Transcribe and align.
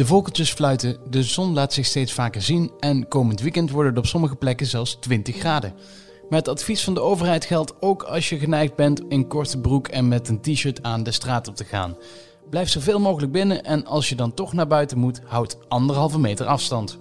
De 0.00 0.06
vogeltjes 0.06 0.52
fluiten, 0.52 0.96
de 1.10 1.22
zon 1.22 1.52
laat 1.52 1.72
zich 1.72 1.86
steeds 1.86 2.12
vaker 2.12 2.42
zien 2.42 2.72
en 2.78 3.08
komend 3.08 3.40
weekend 3.40 3.70
worden 3.70 3.92
het 3.92 4.00
op 4.00 4.06
sommige 4.06 4.36
plekken 4.36 4.66
zelfs 4.66 4.96
20 5.00 5.36
graden. 5.36 5.74
Het 6.30 6.48
advies 6.48 6.84
van 6.84 6.94
de 6.94 7.00
overheid 7.00 7.44
geldt 7.44 7.74
ook 7.80 8.02
als 8.02 8.28
je 8.28 8.38
geneigd 8.38 8.74
bent 8.74 9.02
in 9.08 9.26
korte 9.28 9.58
broek 9.58 9.88
en 9.88 10.08
met 10.08 10.28
een 10.28 10.40
t-shirt 10.40 10.82
aan 10.82 11.02
de 11.02 11.12
straat 11.12 11.48
op 11.48 11.56
te 11.56 11.64
gaan. 11.64 11.96
Blijf 12.50 12.68
zoveel 12.68 13.00
mogelijk 13.00 13.32
binnen 13.32 13.64
en 13.64 13.86
als 13.86 14.08
je 14.08 14.14
dan 14.14 14.34
toch 14.34 14.52
naar 14.52 14.66
buiten 14.66 14.98
moet, 14.98 15.20
houd 15.24 15.56
anderhalve 15.68 16.18
meter 16.18 16.46
afstand. 16.46 16.98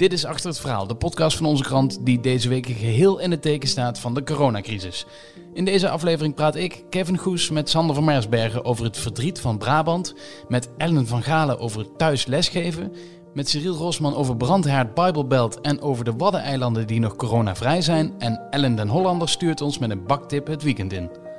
Dit 0.00 0.12
is 0.12 0.24
Achter 0.24 0.48
het 0.50 0.60
Verhaal, 0.60 0.86
de 0.86 0.94
podcast 0.94 1.36
van 1.36 1.46
onze 1.46 1.62
krant 1.62 1.98
die 2.06 2.20
deze 2.20 2.48
week 2.48 2.66
geheel 2.66 3.18
in 3.18 3.30
het 3.30 3.42
teken 3.42 3.68
staat 3.68 3.98
van 3.98 4.14
de 4.14 4.22
coronacrisis. 4.22 5.06
In 5.52 5.64
deze 5.64 5.88
aflevering 5.88 6.34
praat 6.34 6.56
ik, 6.56 6.84
Kevin 6.90 7.18
Goes, 7.18 7.50
met 7.50 7.70
Sander 7.70 7.94
van 7.94 8.04
Mersbergen 8.04 8.64
over 8.64 8.84
het 8.84 8.98
verdriet 8.98 9.40
van 9.40 9.58
Brabant, 9.58 10.14
met 10.48 10.70
Ellen 10.76 11.06
van 11.06 11.22
Galen 11.22 11.58
over 11.58 11.96
thuis 11.96 12.26
lesgeven, 12.26 12.92
met 13.34 13.48
Cyril 13.48 13.74
Rosman 13.74 14.14
over 14.14 14.36
brandhaard 14.36 14.94
Bijbelbelt 14.94 15.60
en 15.60 15.80
over 15.80 16.04
de 16.04 16.16
Waddeneilanden 16.16 16.86
die 16.86 17.00
nog 17.00 17.16
coronavrij 17.16 17.82
zijn 17.82 18.14
en 18.18 18.46
Ellen 18.50 18.74
den 18.74 18.88
Hollander 18.88 19.28
stuurt 19.28 19.60
ons 19.60 19.78
met 19.78 19.90
een 19.90 20.06
baktip 20.06 20.46
het 20.46 20.62
weekend 20.62 20.92
in. 20.92 21.29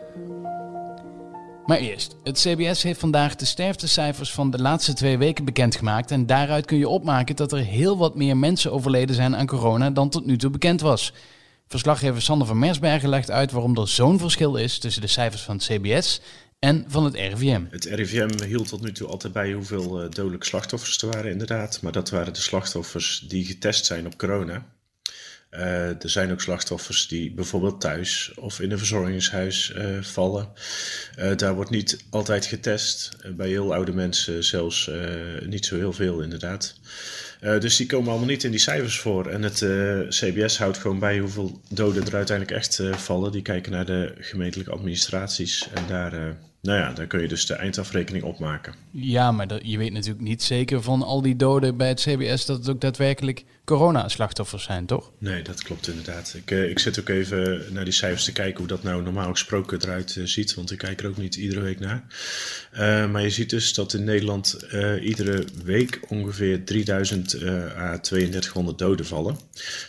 Maar 1.71 1.79
eerst, 1.79 2.15
het 2.23 2.39
CBS 2.39 2.83
heeft 2.83 2.99
vandaag 2.99 3.35
de 3.35 3.45
sterftecijfers 3.45 4.31
van 4.31 4.51
de 4.51 4.61
laatste 4.61 4.93
twee 4.93 5.17
weken 5.17 5.45
bekendgemaakt. 5.45 6.11
En 6.11 6.25
daaruit 6.25 6.65
kun 6.65 6.77
je 6.77 6.87
opmaken 6.87 7.35
dat 7.35 7.51
er 7.51 7.59
heel 7.59 7.97
wat 7.97 8.15
meer 8.15 8.37
mensen 8.37 8.71
overleden 8.71 9.15
zijn 9.15 9.35
aan 9.35 9.45
corona 9.45 9.89
dan 9.89 10.09
tot 10.09 10.25
nu 10.25 10.37
toe 10.37 10.49
bekend 10.49 10.81
was. 10.81 11.13
Verslaggever 11.67 12.21
Sander 12.21 12.47
van 12.47 12.59
Mersbergen 12.59 13.09
legt 13.09 13.31
uit 13.31 13.51
waarom 13.51 13.77
er 13.77 13.87
zo'n 13.87 14.19
verschil 14.19 14.55
is 14.55 14.79
tussen 14.79 15.01
de 15.01 15.07
cijfers 15.07 15.41
van 15.41 15.55
het 15.55 15.65
CBS 15.65 16.21
en 16.59 16.85
van 16.87 17.03
het 17.03 17.13
RIVM. 17.13 17.61
Het 17.69 17.85
RIVM 17.85 18.43
hield 18.43 18.67
tot 18.67 18.81
nu 18.81 18.91
toe 18.91 19.07
altijd 19.07 19.33
bij 19.33 19.51
hoeveel 19.51 20.03
uh, 20.03 20.09
dodelijke 20.09 20.45
slachtoffers 20.45 21.01
er 21.01 21.09
waren, 21.09 21.31
inderdaad. 21.31 21.81
Maar 21.81 21.91
dat 21.91 22.09
waren 22.09 22.33
de 22.33 22.39
slachtoffers 22.39 23.25
die 23.27 23.45
getest 23.45 23.85
zijn 23.85 24.05
op 24.05 24.17
corona. 24.17 24.65
Uh, 25.51 26.03
er 26.03 26.09
zijn 26.09 26.31
ook 26.31 26.41
slachtoffers 26.41 27.07
die 27.07 27.31
bijvoorbeeld 27.31 27.81
thuis 27.81 28.31
of 28.35 28.59
in 28.59 28.71
een 28.71 28.77
verzorgingshuis 28.77 29.73
uh, 29.77 30.01
vallen. 30.01 30.47
Uh, 31.19 31.35
daar 31.35 31.55
wordt 31.55 31.69
niet 31.69 32.05
altijd 32.09 32.45
getest. 32.45 33.17
bij 33.35 33.47
heel 33.47 33.73
oude 33.73 33.93
mensen 33.93 34.43
zelfs 34.43 34.89
niet 35.45 35.65
zo 35.65 35.75
heel 35.75 35.93
veel, 35.93 36.21
inderdaad. 36.21 36.79
dus 37.39 37.75
die 37.77 37.85
komen 37.85 38.09
allemaal 38.09 38.27
niet 38.27 38.43
in 38.43 38.51
die 38.51 38.59
cijfers 38.59 38.99
voor. 38.99 39.27
En 39.27 39.43
het 39.43 39.65
CBS 40.09 40.57
houdt 40.57 40.77
gewoon 40.77 40.99
bij 40.99 41.19
hoeveel 41.19 41.61
doden 41.69 42.05
er 42.05 42.15
uiteindelijk 42.15 42.57
echt 42.57 42.81
vallen. 42.91 43.31
Die 43.31 43.41
kijken 43.41 43.71
naar 43.71 43.85
de 43.85 44.13
gemeentelijke 44.19 44.71
administraties 44.71 45.67
en 45.73 45.83
daar 45.87 46.35
nou 46.61 46.79
ja, 46.79 46.93
dan 46.93 47.07
kun 47.07 47.21
je 47.21 47.27
dus 47.27 47.45
de 47.45 47.53
eindafrekening 47.53 48.23
opmaken. 48.23 48.73
Ja, 48.91 49.31
maar 49.31 49.47
dat, 49.47 49.59
je 49.63 49.77
weet 49.77 49.91
natuurlijk 49.91 50.23
niet 50.23 50.43
zeker 50.43 50.81
van 50.81 51.03
al 51.03 51.21
die 51.21 51.35
doden 51.35 51.77
bij 51.77 51.87
het 51.87 52.01
CBS 52.01 52.45
dat 52.45 52.57
het 52.57 52.69
ook 52.69 52.81
daadwerkelijk 52.81 53.43
corona-slachtoffers 53.63 54.63
zijn, 54.63 54.85
toch? 54.85 55.11
Nee, 55.17 55.41
dat 55.41 55.63
klopt 55.63 55.87
inderdaad. 55.87 56.33
Ik, 56.37 56.51
uh, 56.51 56.69
ik 56.69 56.79
zit 56.79 56.99
ook 56.99 57.09
even 57.09 57.65
naar 57.69 57.83
die 57.83 57.93
cijfers 57.93 58.23
te 58.23 58.31
kijken 58.31 58.57
hoe 58.57 58.67
dat 58.67 58.83
nou 58.83 59.03
normaal 59.03 59.31
gesproken 59.31 59.81
eruit 59.81 60.15
uh, 60.15 60.25
ziet, 60.25 60.53
want 60.53 60.71
ik 60.71 60.77
kijk 60.77 61.01
er 61.01 61.07
ook 61.07 61.17
niet 61.17 61.35
iedere 61.35 61.61
week 61.61 61.79
naar. 61.79 62.03
Uh, 62.73 63.11
maar 63.11 63.21
je 63.21 63.29
ziet 63.29 63.49
dus 63.49 63.73
dat 63.73 63.93
in 63.93 64.03
Nederland 64.03 64.67
iedere 65.01 65.43
week 65.63 65.99
ongeveer 66.07 66.63
3000 66.63 67.43
à 67.77 67.99
3200 67.99 68.77
doden 68.77 69.05
vallen. 69.05 69.37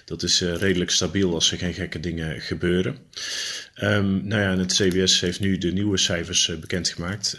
Dat 0.05 0.23
is 0.23 0.41
redelijk 0.41 0.91
stabiel 0.91 1.35
als 1.35 1.53
er 1.53 1.59
geen 1.59 1.75
gekke 1.75 2.01
dingen 2.01 2.41
gebeuren. 2.41 2.97
Um, 3.83 4.27
nou 4.27 4.43
ja, 4.43 4.53
en 4.53 4.59
het 4.59 4.73
CBS 4.73 5.21
heeft 5.21 5.41
nu 5.41 5.59
de 5.59 5.73
nieuwe 5.73 5.97
cijfers 5.97 6.53
bekendgemaakt. 6.61 7.39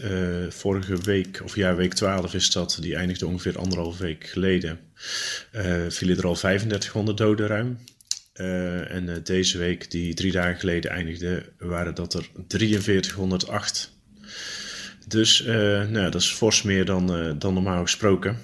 Vorige 0.49 0.95
week, 0.95 1.41
of 1.43 1.55
ja, 1.55 1.75
week 1.75 1.93
12 1.93 2.33
is 2.33 2.51
dat, 2.51 2.77
die 2.81 2.95
eindigde 2.95 3.27
ongeveer 3.27 3.57
anderhalf 3.57 3.97
week 3.97 4.27
geleden. 4.27 4.79
Uh, 5.55 5.85
vielen 5.89 6.17
er 6.17 6.25
al 6.25 6.35
3500 6.35 7.17
doden 7.17 7.47
ruim. 7.47 7.77
en 8.33 9.21
deze 9.23 9.57
week, 9.57 9.91
die 9.91 10.13
drie 10.13 10.31
dagen 10.31 10.59
geleden 10.59 10.91
eindigde, 10.91 11.43
waren 11.57 11.95
dat 11.95 12.13
er 12.13 12.29
4308. 12.47 13.91
Dus 15.07 15.43
nou, 15.89 16.09
dat 16.09 16.21
is 16.21 16.31
fors 16.31 16.61
meer 16.61 16.85
dan, 16.85 17.35
dan 17.39 17.53
normaal 17.53 17.81
gesproken. 17.81 18.37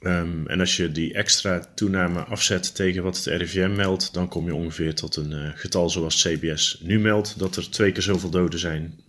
Um, 0.00 0.46
en 0.46 0.60
als 0.60 0.76
je 0.76 0.92
die 0.92 1.14
extra 1.14 1.68
toename 1.74 2.20
afzet 2.20 2.74
tegen 2.74 3.02
wat 3.02 3.16
het 3.16 3.26
RIVM 3.26 3.72
meldt, 3.76 4.14
dan 4.14 4.28
kom 4.28 4.46
je 4.46 4.54
ongeveer 4.54 4.94
tot 4.94 5.16
een 5.16 5.52
getal 5.56 5.90
zoals 5.90 6.22
CBS 6.22 6.78
nu 6.82 6.98
meldt, 6.98 7.38
dat 7.38 7.56
er 7.56 7.70
twee 7.70 7.92
keer 7.92 8.02
zoveel 8.02 8.30
doden 8.30 8.58
zijn 8.58 9.00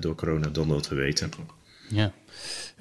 door 0.00 0.14
corona 0.14 0.48
dan 0.48 0.68
dat 0.68 0.88
we 0.88 0.94
weten. 0.94 1.30
Ja. 1.90 2.12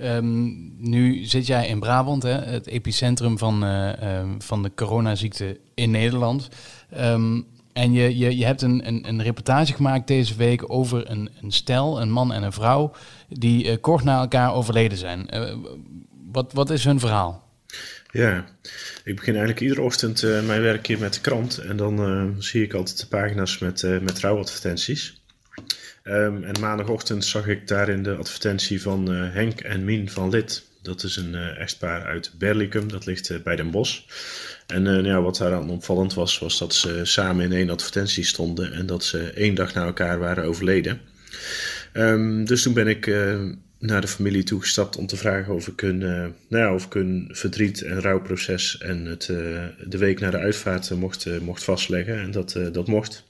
Um, 0.01 0.73
nu 0.77 1.25
zit 1.25 1.47
jij 1.47 1.67
in 1.67 1.79
Brabant, 1.79 2.23
hè, 2.23 2.31
het 2.31 2.67
epicentrum 2.67 3.37
van, 3.37 3.63
uh, 3.63 4.19
um, 4.19 4.41
van 4.41 4.63
de 4.63 4.71
coronaziekte 4.75 5.59
in 5.73 5.91
Nederland. 5.91 6.47
Um, 6.99 7.45
en 7.73 7.93
je, 7.93 8.17
je, 8.17 8.37
je 8.37 8.45
hebt 8.45 8.61
een, 8.61 8.87
een, 8.87 9.07
een, 9.07 9.23
reportage 9.23 9.73
gemaakt 9.73 10.07
deze 10.07 10.35
week 10.35 10.71
over 10.71 11.09
een, 11.09 11.29
een 11.41 11.51
stel, 11.51 12.01
een 12.01 12.11
man 12.11 12.33
en 12.33 12.43
een 12.43 12.51
vrouw, 12.51 12.91
die 13.29 13.77
kort 13.77 14.03
na 14.03 14.19
elkaar 14.19 14.53
overleden 14.53 14.97
zijn. 14.97 15.29
wat, 16.31 16.53
wat 16.53 16.69
is 16.69 16.83
hun 16.83 16.99
verhaal? 16.99 17.47
Ja, 18.11 18.45
ik 19.03 19.15
begin 19.15 19.33
eigenlijk 19.33 19.61
iedere 19.61 19.81
ochtend 19.81 20.21
mijn 20.21 20.61
werk 20.61 20.87
hier 20.87 20.99
met 20.99 21.13
de 21.13 21.21
krant. 21.21 21.57
En 21.57 21.77
dan 21.77 22.35
zie 22.39 22.63
ik 22.63 22.73
altijd 22.73 22.99
de 22.99 23.07
pagina's 23.07 23.57
met, 23.57 23.81
met 24.01 24.15
trouwadvertenties. 24.15 25.19
Um, 26.09 26.43
en 26.43 26.59
maandagochtend 26.59 27.25
zag 27.25 27.47
ik 27.47 27.67
daarin 27.67 28.03
de 28.03 28.15
advertentie 28.15 28.81
van 28.81 29.09
Henk 29.09 29.59
en 29.59 29.83
Mien 29.83 30.09
van 30.09 30.29
Lid. 30.29 30.65
Dat 30.81 31.03
is 31.03 31.15
een 31.15 31.35
echtpaar 31.35 32.05
uit 32.05 32.31
Berlicum, 32.37 32.91
dat 32.91 33.05
ligt 33.05 33.43
bij 33.43 33.55
Den 33.55 33.71
Bosch. 33.71 33.99
En 34.67 34.81
nou 34.81 35.03
ja, 35.03 35.21
wat 35.21 35.37
daar 35.37 35.53
aan 35.53 35.69
opvallend 35.69 36.13
was, 36.13 36.39
was 36.39 36.59
dat 36.59 36.73
ze 36.73 36.99
samen 37.03 37.45
in 37.45 37.51
één 37.51 37.69
advertentie 37.69 38.23
stonden 38.23 38.73
en 38.73 38.85
dat 38.85 39.03
ze 39.03 39.31
één 39.31 39.55
dag 39.55 39.73
na 39.73 39.85
elkaar 39.85 40.19
waren 40.19 40.43
overleden. 40.43 41.01
Um, 41.93 42.45
dus 42.45 42.61
toen 42.61 42.73
ben 42.73 42.87
ik 42.87 43.05
naar 43.79 44.01
de 44.01 44.07
familie 44.07 44.43
toegestapt 44.43 44.97
om 44.97 45.07
te 45.07 45.17
vragen 45.17 45.53
of 45.53 45.67
ik 45.67 45.79
hun, 45.79 45.97
nou 45.97 46.33
ja, 46.49 46.73
of 46.73 46.95
ik 46.95 47.03
verdriet 47.27 47.81
en 47.81 48.01
rouwproces 48.01 48.77
en 48.77 49.05
het, 49.05 49.25
de 49.87 49.97
week 49.97 50.19
naar 50.19 50.31
de 50.31 50.37
uitvaart 50.37 50.89
mocht, 50.89 51.39
mocht 51.41 51.63
vastleggen. 51.63 52.19
En 52.19 52.31
dat, 52.31 52.59
dat 52.71 52.87
mocht. 52.87 53.27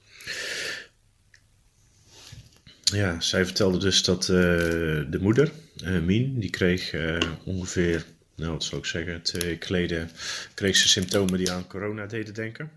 Ja, 2.92 3.22
zij 3.22 3.46
vertelde 3.46 3.78
dus 3.78 4.04
dat 4.04 4.24
de 4.24 5.18
moeder, 5.20 5.52
Mien, 6.06 6.40
die 6.40 6.50
kreeg 6.50 6.96
ongeveer, 7.44 8.06
nou 8.36 8.52
wat 8.52 8.64
zou 8.64 8.82
ik 8.82 8.88
zeggen, 8.88 9.22
twee 9.22 9.46
weken 9.46 9.68
geleden 9.68 10.10
kreeg 10.54 10.76
ze 10.76 10.88
symptomen 10.88 11.38
die 11.38 11.52
aan 11.52 11.68
corona 11.68 12.06
deden 12.06 12.34
denken. 12.34 12.72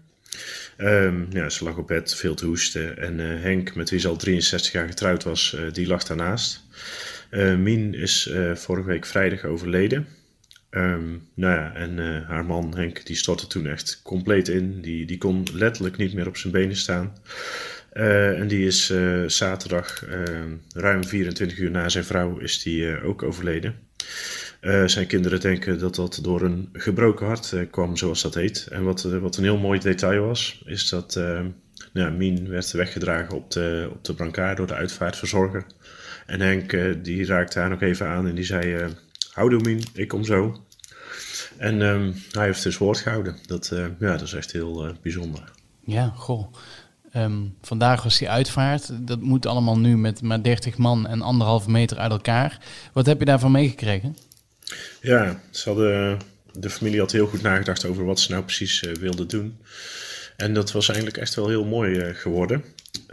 Um, 0.79 1.27
ja, 1.31 1.49
ze 1.49 1.65
lag 1.65 1.77
op 1.77 1.87
bed, 1.87 2.15
veel 2.15 2.35
te 2.35 2.47
hoesten. 2.47 2.99
En 2.99 3.19
Henk, 3.19 3.75
met 3.75 3.91
wie 3.91 4.01
ze 4.01 4.09
al 4.09 4.17
63 4.17 4.73
jaar 4.73 4.89
getrouwd 4.89 5.25
was, 5.25 5.57
die 5.73 5.87
lag 5.87 6.05
daarnaast. 6.05 6.63
Uh, 7.31 7.57
Mien 7.57 7.95
is 7.95 8.31
vorige 8.55 8.87
week 8.87 9.07
vrijdag 9.07 9.45
overleden. 9.45 10.07
Um, 10.71 11.29
nou 11.35 11.55
ja, 11.55 11.75
en 11.75 12.25
haar 12.25 12.45
man 12.45 12.77
Henk, 12.77 13.07
die 13.07 13.17
stortte 13.17 13.47
toen 13.47 13.67
echt 13.67 14.01
compleet 14.03 14.49
in. 14.49 14.81
Die, 14.81 15.07
die 15.07 15.19
kon 15.19 15.47
letterlijk 15.53 15.97
niet 15.97 16.15
meer 16.15 16.27
op 16.27 16.37
zijn 16.37 16.53
benen 16.53 16.77
staan. 16.77 17.13
En 17.93 18.49
die 18.49 18.67
is 18.67 18.95
zaterdag, 19.27 20.05
ruim 20.75 21.05
24 21.05 21.59
uur 21.59 21.71
na 21.71 21.89
zijn 21.89 22.05
vrouw, 22.05 22.39
is 22.39 22.63
die 22.63 23.03
ook 23.03 23.23
overleden. 23.23 23.75
zijn 24.87 25.07
kinderen 25.07 25.41
denken 25.41 25.79
dat 25.79 25.95
dat 25.95 26.19
door 26.23 26.43
een 26.43 26.69
gebroken 26.73 27.27
hart 27.27 27.55
kwam, 27.71 27.97
zoals 27.97 28.23
dat 28.23 28.35
heet. 28.35 28.67
En 28.71 28.85
wat, 28.85 29.03
wat 29.03 29.37
een 29.37 29.43
heel 29.43 29.59
mooi 29.59 29.81
detail 29.81 30.27
was, 30.27 30.63
is 30.67 30.89
dat 30.89 31.21
nou, 31.93 32.13
Mien 32.13 32.49
werd 32.49 32.71
weggedragen 32.71 33.35
op 33.35 33.51
de, 33.51 33.89
op 33.93 34.05
de 34.05 34.15
brancard 34.15 34.57
door 34.57 34.67
de 34.67 34.75
uitvaartverzorger. 34.75 35.67
En 36.27 36.41
Henk 36.41 37.05
die 37.05 37.27
raakte 37.27 37.59
haar 37.59 37.71
nog 37.71 37.83
even 37.83 38.07
aan 38.07 38.27
en 38.27 38.35
die 38.35 38.45
zei: 38.45 38.95
Houdoe 39.33 39.61
Mien, 39.61 39.83
ik 39.95 40.09
kom 40.09 40.25
zo. 40.25 40.65
En 41.57 41.81
um, 41.81 42.15
hij 42.31 42.45
heeft 42.45 42.63
dus 42.63 42.79
woord 42.79 42.99
gehouden. 42.99 43.37
Dat, 43.47 43.73
ja, 43.99 44.11
dat 44.17 44.23
is 44.23 44.33
echt 44.33 44.53
heel 44.53 44.95
bijzonder. 45.03 45.53
Ja, 45.85 46.13
goh. 46.17 46.53
Um, 47.17 47.55
vandaag 47.63 48.03
was 48.03 48.19
die 48.19 48.31
uitvaart. 48.31 48.91
Dat 48.93 49.21
moet 49.21 49.47
allemaal 49.47 49.79
nu 49.79 49.97
met 49.97 50.23
maar 50.23 50.43
30 50.43 50.77
man 50.77 51.07
en 51.07 51.23
anderhalve 51.23 51.71
meter 51.71 51.99
uit 51.99 52.11
elkaar. 52.11 52.59
Wat 52.93 53.07
heb 53.07 53.19
je 53.19 53.25
daarvan 53.25 53.51
meegekregen? 53.51 54.17
Ja, 55.01 55.41
ze 55.51 55.69
hadden, 55.69 56.19
de 56.53 56.71
familie 56.71 57.01
had 57.01 57.13
heel 57.13 57.27
goed 57.27 57.43
nagedacht 57.43 57.85
over 57.85 58.05
wat 58.05 58.21
ze 58.21 58.31
nou 58.31 58.43
precies 58.45 58.81
wilden 58.81 59.29
doen. 59.29 59.59
En 60.37 60.55
dat 60.55 60.73
was 60.73 60.89
eigenlijk 60.89 61.19
echt 61.19 61.35
wel 61.35 61.49
heel 61.49 61.65
mooi 61.65 62.15
geworden. 62.15 62.65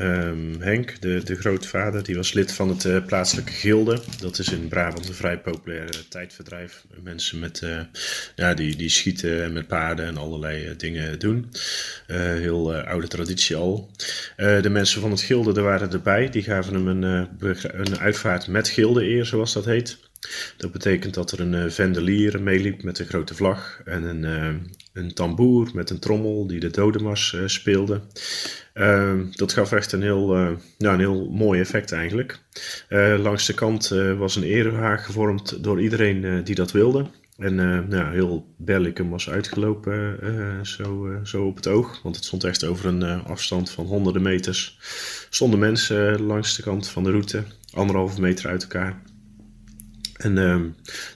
Um, 0.01 0.62
Henk, 0.62 1.01
de, 1.01 1.22
de 1.24 1.36
grootvader, 1.36 2.04
die 2.04 2.16
was 2.16 2.34
lid 2.34 2.54
van 2.54 2.69
het 2.69 2.84
uh, 2.84 3.06
plaatselijke 3.06 3.51
gilde. 3.51 4.01
Dat 4.19 4.40
is 4.40 4.51
in 4.51 4.68
Brabant 4.68 5.07
een 5.07 5.13
vrij 5.13 5.40
populair 5.40 6.07
tijdverdrijf. 6.10 6.86
Mensen 7.04 7.40
met, 7.40 7.62
uh, 7.63 7.80
ja, 8.36 8.54
die, 8.54 8.75
die 8.75 8.90
schieten 8.90 9.44
en 9.44 9.54
met 9.54 9.68
paarden 9.68 10.06
en 10.06 10.18
allerlei 10.18 10.66
uh, 10.66 10.78
dingen 10.78 11.19
doen. 11.19 11.51
heel 12.07 12.75
oude 12.75 13.07
traditie 13.07 13.56
al. 13.56 13.92
de 14.36 14.69
mensen 14.69 15.01
van 15.01 15.12
het 15.12 15.22
gilde, 15.22 15.54
daar 15.54 15.63
waren 15.63 15.92
erbij. 15.92 16.30
Die 16.30 16.44
gaven 16.44 16.74
hem 16.74 16.88
een, 16.88 17.28
een 17.62 18.00
uitvaart 18.00 18.48
met 18.48 18.69
gilde 18.69 19.04
eer, 19.04 19.25
zoals 19.25 19.54
dat 19.54 19.66
heet. 19.66 19.98
Dat 20.57 20.72
betekent 20.72 21.13
dat 21.13 21.31
er 21.31 21.40
een 21.40 21.72
vendelier 21.72 22.42
meeliep 22.42 22.84
met 22.84 23.00
een 23.00 23.07
grote 23.07 23.36
vlag 23.36 23.81
en 23.86 24.04
een, 24.04 24.72
een 25.00 25.13
tamboer 25.13 25.72
met 25.74 25.90
een 25.90 26.00
trommel 26.00 26.48
die 26.48 26.60
de 26.60 26.69
dodenmars 26.69 27.36
speelde. 27.46 28.01
dat 29.31 29.54
gaf 29.54 29.72
echt 29.72 29.92
een 29.92 30.01
heel, 30.01 30.28
nou, 30.28 30.94
een 30.94 31.00
heel 31.00 31.30
mooi 31.30 31.60
effect 31.60 31.92
eigenlijk. 31.92 32.40
langs 33.18 33.46
de 33.46 33.54
kant 33.54 33.88
was 34.18 34.36
een 34.36 34.44
erehaag 34.44 35.06
gevormd 35.06 35.63
door 35.63 35.81
iedereen 35.81 36.44
die 36.44 36.56
dat 36.56 36.72
wilde. 36.72 37.06
En 37.40 37.57
uh, 37.57 37.80
nou, 37.88 38.13
heel 38.13 38.46
Bellicum 38.57 39.10
was 39.10 39.30
uitgelopen 39.30 40.19
uh, 40.24 40.63
zo, 40.63 41.07
uh, 41.07 41.18
zo 41.24 41.45
op 41.45 41.56
het 41.56 41.68
oog. 41.68 42.02
Want 42.02 42.16
het 42.16 42.25
stond 42.25 42.44
echt 42.44 42.63
over 42.63 42.86
een 42.86 43.24
afstand 43.24 43.72
van 43.72 43.86
honderden 43.86 44.22
meters. 44.22 44.78
Stonden 45.30 45.60
mensen 45.60 46.22
langs 46.22 46.56
de 46.56 46.62
kant 46.62 46.90
van 46.90 47.04
de 47.04 47.12
route, 47.12 47.44
anderhalve 47.74 48.22
meter 48.22 48.50
uit 48.50 48.62
elkaar. 48.62 49.02
En 50.19 50.38
ehm, 50.38 50.62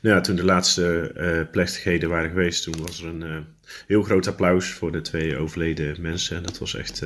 nou 0.01 0.15
ja, 0.15 0.21
toen 0.21 0.35
de 0.35 0.45
laatste 0.45 1.47
plechtigheden 1.51 2.09
waren 2.09 2.29
geweest, 2.29 2.63
toen 2.63 2.85
was 2.85 3.01
er 3.01 3.07
een 3.07 3.45
heel 3.87 4.03
groot 4.03 4.27
applaus 4.27 4.67
voor 4.69 4.91
de 4.91 5.01
twee 5.01 5.37
overleden 5.37 6.01
mensen. 6.01 6.37
En 6.37 6.43
dat 6.43 6.57
was 6.57 6.75
echt, 6.75 7.03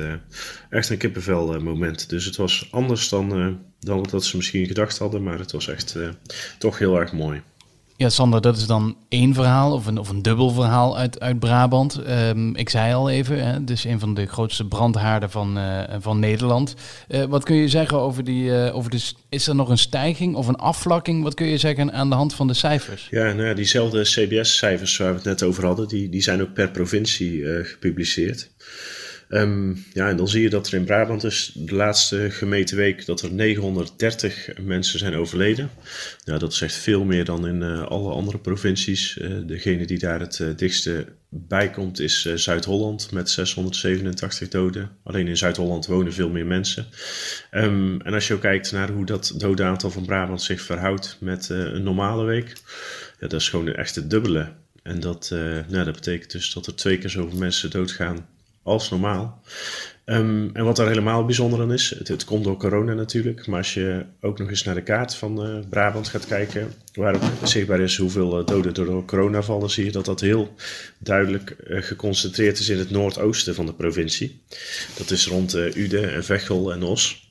echt 0.70 0.90
een 0.90 0.98
kippenvel 0.98 1.60
moment. 1.60 2.08
Dus 2.08 2.24
het 2.24 2.36
was 2.36 2.68
anders 2.70 3.08
dan, 3.08 3.58
dan 3.80 4.08
wat 4.10 4.24
ze 4.24 4.36
misschien 4.36 4.66
gedacht 4.66 4.98
hadden. 4.98 5.22
Maar 5.22 5.38
het 5.38 5.52
was 5.52 5.68
echt 5.68 5.96
toch 6.58 6.78
heel 6.78 7.00
erg 7.00 7.12
mooi. 7.12 7.42
Ja, 7.98 8.08
Sander, 8.08 8.40
dat 8.40 8.56
is 8.56 8.66
dan 8.66 8.96
één 9.08 9.34
verhaal 9.34 9.72
of 9.72 9.86
een, 9.86 9.98
of 9.98 10.08
een 10.08 10.22
dubbel 10.22 10.50
verhaal 10.50 10.98
uit, 10.98 11.20
uit 11.20 11.38
Brabant. 11.38 12.02
Ehm, 12.02 12.54
ik 12.54 12.68
zei 12.68 12.94
al 12.94 13.10
even, 13.10 13.46
hè, 13.46 13.64
dus 13.64 13.84
een 13.84 13.98
van 13.98 14.14
de 14.14 14.26
grootste 14.26 14.64
brandhaarden 14.64 15.30
van, 15.30 15.58
uh, 15.58 15.82
van 15.98 16.18
Nederland. 16.18 16.74
Uh, 17.08 17.24
wat 17.24 17.44
kun 17.44 17.56
je 17.56 17.68
zeggen 17.68 17.98
over 17.98 18.24
die, 18.24 18.44
uh, 18.44 18.76
over 18.76 18.90
de, 18.90 19.12
is 19.28 19.46
er 19.46 19.54
nog 19.54 19.68
een 19.68 19.78
stijging 19.78 20.34
of 20.34 20.46
een 20.46 20.56
afvlakking? 20.56 21.22
Wat 21.22 21.34
kun 21.34 21.46
je 21.46 21.58
zeggen 21.58 21.92
aan 21.92 22.08
de 22.08 22.14
hand 22.14 22.34
van 22.34 22.46
de 22.46 22.54
cijfers? 22.54 23.08
Ja, 23.10 23.32
nou 23.32 23.48
ja, 23.48 23.54
diezelfde 23.54 24.02
CBS-cijfers 24.02 24.96
waar 24.96 25.08
we 25.08 25.14
het 25.14 25.24
net 25.24 25.42
over 25.42 25.66
hadden, 25.66 25.88
die, 25.88 26.08
die 26.08 26.22
zijn 26.22 26.42
ook 26.42 26.52
per 26.52 26.70
provincie 26.70 27.64
gepubliceerd. 27.64 28.50
Um, 29.30 29.84
ja, 29.92 30.08
en 30.08 30.16
dan 30.16 30.28
zie 30.28 30.42
je 30.42 30.50
dat 30.50 30.66
er 30.66 30.74
in 30.74 30.84
Brabant 30.84 31.20
dus 31.20 31.52
de 31.54 31.74
laatste 31.74 32.30
gemeten 32.30 32.76
week 32.76 33.06
dat 33.06 33.22
er 33.22 33.32
930 33.32 34.48
mensen 34.60 34.98
zijn 34.98 35.14
overleden. 35.14 35.70
Dat 36.24 36.52
is 36.52 36.60
echt 36.60 36.74
veel 36.74 37.04
meer 37.04 37.24
dan 37.24 37.46
in 37.46 37.62
uh, 37.62 37.86
alle 37.86 38.12
andere 38.12 38.38
provincies. 38.38 39.16
Uh, 39.16 39.36
degene 39.46 39.86
die 39.86 39.98
daar 39.98 40.20
het 40.20 40.38
uh, 40.38 40.48
dichtste 40.56 41.06
bij 41.28 41.70
komt 41.70 42.00
is 42.00 42.34
Zuid-Holland 42.34 43.12
met 43.12 43.30
687 43.30 44.48
doden. 44.48 44.90
Alleen 45.02 45.26
in 45.26 45.36
Zuid-Holland 45.36 45.86
wonen 45.86 46.12
veel 46.12 46.30
meer 46.30 46.46
mensen. 46.46 46.86
Um, 47.50 48.00
en 48.00 48.14
als 48.14 48.28
je 48.28 48.38
kijkt 48.38 48.72
naar 48.72 48.90
hoe 48.90 49.06
dat 49.06 49.34
dodenaantal 49.36 49.90
van 49.90 50.04
Brabant 50.04 50.42
zich 50.42 50.60
verhoudt 50.60 51.16
met 51.20 51.48
een 51.48 51.82
normale 51.82 52.24
week, 52.24 52.52
ja, 53.20 53.26
dat 53.28 53.40
is 53.40 53.48
gewoon 53.48 53.74
echt 53.74 53.94
het 53.94 54.10
dubbele. 54.10 54.48
En 54.82 55.00
dat, 55.00 55.28
nou, 55.68 55.84
dat 55.84 55.94
betekent 55.94 56.30
dus 56.30 56.52
dat 56.52 56.66
er 56.66 56.74
twee 56.74 56.98
keer 56.98 57.10
zoveel 57.10 57.38
mensen 57.38 57.70
doodgaan 57.70 58.26
als 58.68 58.90
normaal. 58.90 59.40
Um, 60.10 60.50
en 60.52 60.64
wat 60.64 60.76
daar 60.76 60.88
helemaal 60.88 61.24
bijzonder 61.24 61.60
aan 61.60 61.72
is, 61.72 61.94
het, 62.04 62.24
komt 62.24 62.44
door 62.44 62.56
corona 62.56 62.94
natuurlijk, 62.94 63.46
maar 63.46 63.58
als 63.58 63.74
je 63.74 64.04
ook 64.20 64.38
nog 64.38 64.48
eens 64.48 64.64
naar 64.64 64.74
de 64.74 64.82
kaart 64.82 65.14
van 65.14 65.46
uh, 65.46 65.58
Brabant 65.70 66.08
gaat 66.08 66.26
kijken, 66.26 66.72
waar 66.94 67.16
zichtbaar 67.42 67.80
is 67.80 67.96
hoeveel 67.96 68.40
uh, 68.40 68.46
doden 68.46 68.74
door 68.74 69.04
corona 69.04 69.42
vallen, 69.42 69.70
zie 69.70 69.84
je 69.84 69.92
dat 69.92 70.04
dat 70.04 70.20
heel 70.20 70.54
duidelijk 70.98 71.56
uh, 71.66 71.82
geconcentreerd 71.82 72.58
is 72.58 72.68
in 72.68 72.78
het 72.78 72.90
noordoosten 72.90 73.54
van 73.54 73.66
de 73.66 73.74
provincie. 73.74 74.40
Dat 74.96 75.10
is 75.10 75.26
rond 75.26 75.54
Uden 75.54 76.12
en 76.12 76.24
Veghel 76.24 76.72
en 76.72 76.82
Os. 76.82 77.26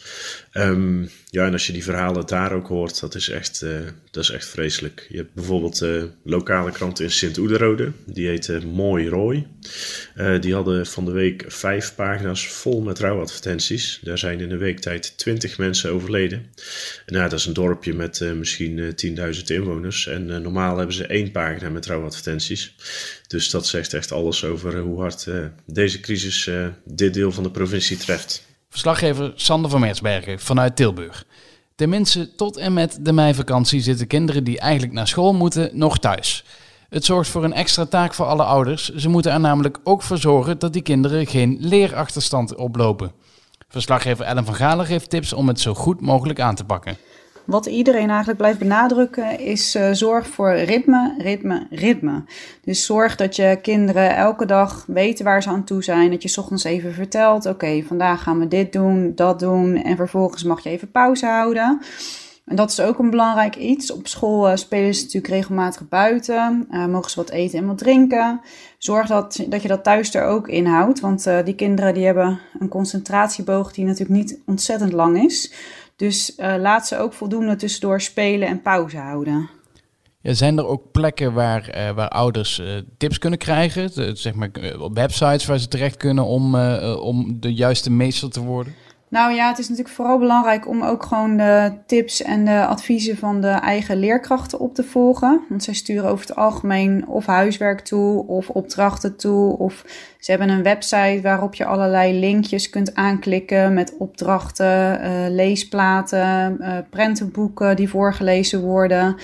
Um, 0.54 1.10
ja, 1.30 1.46
en 1.46 1.54
als 1.54 1.68
je 1.68 1.74
die 1.74 1.84
verhalen 1.84 2.26
daar 2.26 2.52
ook 2.52 2.68
hoort, 2.68 3.00
dat 3.00 3.16
is 3.16 3.30
echt, 3.30 3.66
dat 4.12 4.24
is 4.24 4.30
echt 4.30 4.48
vreselijk. 4.48 5.08
Je 5.10 5.18
hebt 5.18 5.34
bijvoorbeeld 5.34 5.86
lokale 6.24 6.72
kranten 6.72 7.04
in 7.04 7.12
Sint-Oederode, 7.12 7.92
die 8.06 8.28
heette 8.28 8.62
Mooi 8.66 9.10
Rooi. 9.10 9.48
Die 10.40 10.54
hadden 10.54 10.86
van 10.86 11.06
de 11.06 11.12
week 11.12 11.46
vijf 11.48 11.96
pagina's 11.96 12.48
vol 12.72 12.82
met 12.82 13.00
rouwadvertenties. 13.00 14.00
Daar 14.02 14.18
zijn 14.18 14.40
in 14.40 14.52
een 14.52 14.58
week 14.58 14.80
tijd 14.80 15.18
twintig 15.18 15.58
mensen 15.58 15.92
overleden. 15.92 16.46
En 17.06 17.14
nou, 17.14 17.30
dat 17.30 17.40
is 17.40 17.46
een 17.46 17.54
dorpje 17.54 17.94
met 17.94 18.34
misschien 18.36 18.96
10.000 19.36 19.42
inwoners. 19.46 20.08
En 20.08 20.42
normaal 20.42 20.78
hebben 20.78 20.96
ze 20.96 21.06
één 21.06 21.32
pagina 21.32 21.70
met 21.70 21.86
rouwadvertenties. 21.86 22.76
Dus 23.28 23.50
dat 23.50 23.68
zegt 23.68 23.94
echt 23.94 24.12
alles 24.12 24.44
over 24.44 24.78
hoe 24.80 25.00
hard 25.00 25.28
deze 25.66 26.00
crisis 26.00 26.50
dit 26.86 27.14
deel 27.14 27.32
van 27.32 27.44
de 27.44 27.52
provincie 27.52 27.98
treft. 27.98 28.46
Verslaggever 28.70 29.32
Sander 29.36 29.70
van 29.70 29.80
Meersbergen 29.80 30.40
vanuit 30.40 30.76
Tilburg. 30.76 31.26
Tenminste, 31.76 32.36
tot 32.36 32.58
en 32.58 32.74
met 32.74 32.98
de 33.02 33.12
meivakantie 33.12 33.82
zitten 33.82 34.08
kinderen 34.08 34.44
die 34.44 34.60
eigenlijk 34.60 34.94
naar 34.94 35.08
school 35.08 35.34
moeten 35.34 35.70
nog 35.74 36.00
thuis. 36.00 36.44
Het 36.90 37.06
zorgt 37.06 37.30
voor 37.30 37.44
een 37.44 37.54
extra 37.54 37.86
taak 37.86 38.14
voor 38.14 38.26
alle 38.26 38.44
ouders. 38.44 38.90
Ze 38.90 39.10
moeten 39.10 39.32
er 39.32 39.40
namelijk 39.40 39.78
ook 39.84 40.02
voor 40.02 40.18
zorgen 40.18 40.60
dat 40.60 40.74
die 40.74 40.82
kinderen 40.82 41.28
geen 41.28 41.58
leerachterstand 41.60 42.56
oplopen. 42.56 43.12
Verslaggever 43.70 44.26
Ellen 44.26 44.46
van 44.46 44.56
Galen 44.56 44.86
geeft 44.86 45.10
tips 45.10 45.34
om 45.34 45.48
het 45.48 45.60
zo 45.60 45.74
goed 45.74 46.02
mogelijk 46.02 46.40
aan 46.40 46.56
te 46.56 46.64
pakken. 46.64 46.98
Wat 47.46 47.66
iedereen 47.66 48.08
eigenlijk 48.08 48.38
blijft 48.38 48.60
benadrukken 48.60 49.40
is 49.40 49.76
uh, 49.76 49.90
zorg 49.92 50.28
voor 50.28 50.54
ritme, 50.56 51.16
ritme, 51.18 51.68
ritme. 51.70 52.24
Dus 52.64 52.86
zorg 52.86 53.16
dat 53.16 53.36
je 53.36 53.60
kinderen 53.62 54.16
elke 54.16 54.46
dag 54.46 54.84
weten 54.88 55.26
waar 55.26 55.44
ze 55.44 55.50
aan 55.50 55.64
toe 55.64 55.84
zijn. 55.84 56.12
Dat 56.12 56.24
je 56.24 56.38
ochtends 56.40 56.64
even 56.64 56.94
vertelt, 56.94 57.46
oké, 57.46 57.84
vandaag 57.88 58.24
gaan 58.24 58.40
we 58.40 58.48
dit 58.48 58.74
doen, 58.74 59.12
dat 59.16 59.40
doen. 59.40 59.84
En 59.84 59.96
vervolgens 59.96 60.44
mag 60.44 60.64
je 60.64 60.70
even 60.70 60.92
pauze 60.92 61.26
houden. 61.26 61.82
En 62.48 62.56
dat 62.56 62.72
is 62.72 62.80
ook 62.80 63.00
een 63.00 63.10
belangrijk 63.10 63.56
iets. 63.56 63.92
Op 63.92 64.08
school 64.08 64.50
uh, 64.50 64.56
spelen 64.56 64.96
ze 64.96 65.04
natuurlijk 65.04 65.34
regelmatig 65.34 65.90
buiten. 65.90 66.68
Uh, 66.72 66.86
mogen 66.86 67.10
ze 67.10 67.16
wat 67.16 67.30
eten 67.30 67.60
en 67.60 67.68
wat 67.68 67.78
drinken. 67.78 68.42
Zorg 68.78 69.08
dat, 69.08 69.46
dat 69.50 69.62
je 69.62 69.68
dat 69.68 69.84
thuis 69.84 70.14
er 70.16 70.24
ook 70.24 70.48
inhoudt. 70.48 71.00
Want 71.00 71.30
die 71.46 71.56
kinderen 71.56 71.94
die 71.94 72.06
hebben 72.06 72.40
een 72.60 72.68
concentratieboog 72.68 73.74
die 73.74 73.86
natuurlijk 73.86 74.20
niet 74.20 74.40
ontzettend 74.46 74.92
lang 74.92 75.24
is. 75.24 75.54
Dus 75.96 76.34
laat 76.38 76.88
ze 76.88 76.98
ook 76.98 77.14
voldoende 77.14 77.56
tussendoor 77.56 78.02
spelen 78.02 78.48
en 78.48 78.62
pauze 78.62 78.98
houden. 78.98 79.50
Ja, 80.22 80.34
zijn 80.34 80.58
er 80.58 80.68
ook 80.68 80.92
plekken 80.92 81.34
waar, 81.34 81.94
waar 81.96 82.10
ouders 82.10 82.62
tips 82.98 83.20
kunnen 83.20 83.40
krijgen? 83.40 84.18
Zeg 84.18 84.34
maar 84.34 84.52
websites 84.94 85.46
waar 85.46 85.60
ze 85.60 85.68
terecht 85.68 85.98
kunnen 85.98 86.26
om, 86.26 86.56
om 86.96 87.40
de 87.40 87.54
juiste 87.54 87.92
meester 87.92 88.30
te 88.30 88.42
worden? 88.42 88.74
Nou 89.10 89.34
ja, 89.34 89.48
het 89.48 89.60
is 89.60 89.70
natuurlijk 89.70 89.96
vooral 89.96 90.18
belangrijk 90.18 90.68
om 90.68 90.84
ook 90.84 91.04
gewoon 91.04 91.38
de 91.38 91.72
tips 91.86 92.22
en 92.22 92.46
de 92.46 92.66
adviezen 92.66 93.18
van 93.18 93.42
de 93.42 93.48
eigen 93.48 93.98
leerkrachten 93.98 94.60
op 94.60 94.74
te 94.76 94.84
volgen. 94.84 95.42
Want 95.50 95.64
zij 95.64 95.74
sturen 95.74 96.10
over 96.10 96.28
het 96.28 96.36
algemeen 96.36 97.08
of 97.08 97.26
huiswerk 97.26 97.80
toe 97.80 98.28
of 98.28 98.50
opdrachten 98.50 99.16
toe. 99.18 99.58
Of 99.58 99.84
ze 100.20 100.32
hebben 100.32 100.50
een 100.50 100.64
website 100.64 101.20
waarop 101.22 101.56
je 101.56 101.66
allerlei 101.66 102.20
linkjes 102.20 102.70
kunt 102.70 102.96
aanklikken 102.96 103.74
met 103.74 103.98
opdrachten, 103.98 105.02
uh, 105.04 105.10
leesplaten, 105.30 106.58
uh, 106.60 106.78
prentenboeken 106.90 107.76
die 107.76 107.90
voorgelezen 107.90 108.62
worden. 108.62 109.16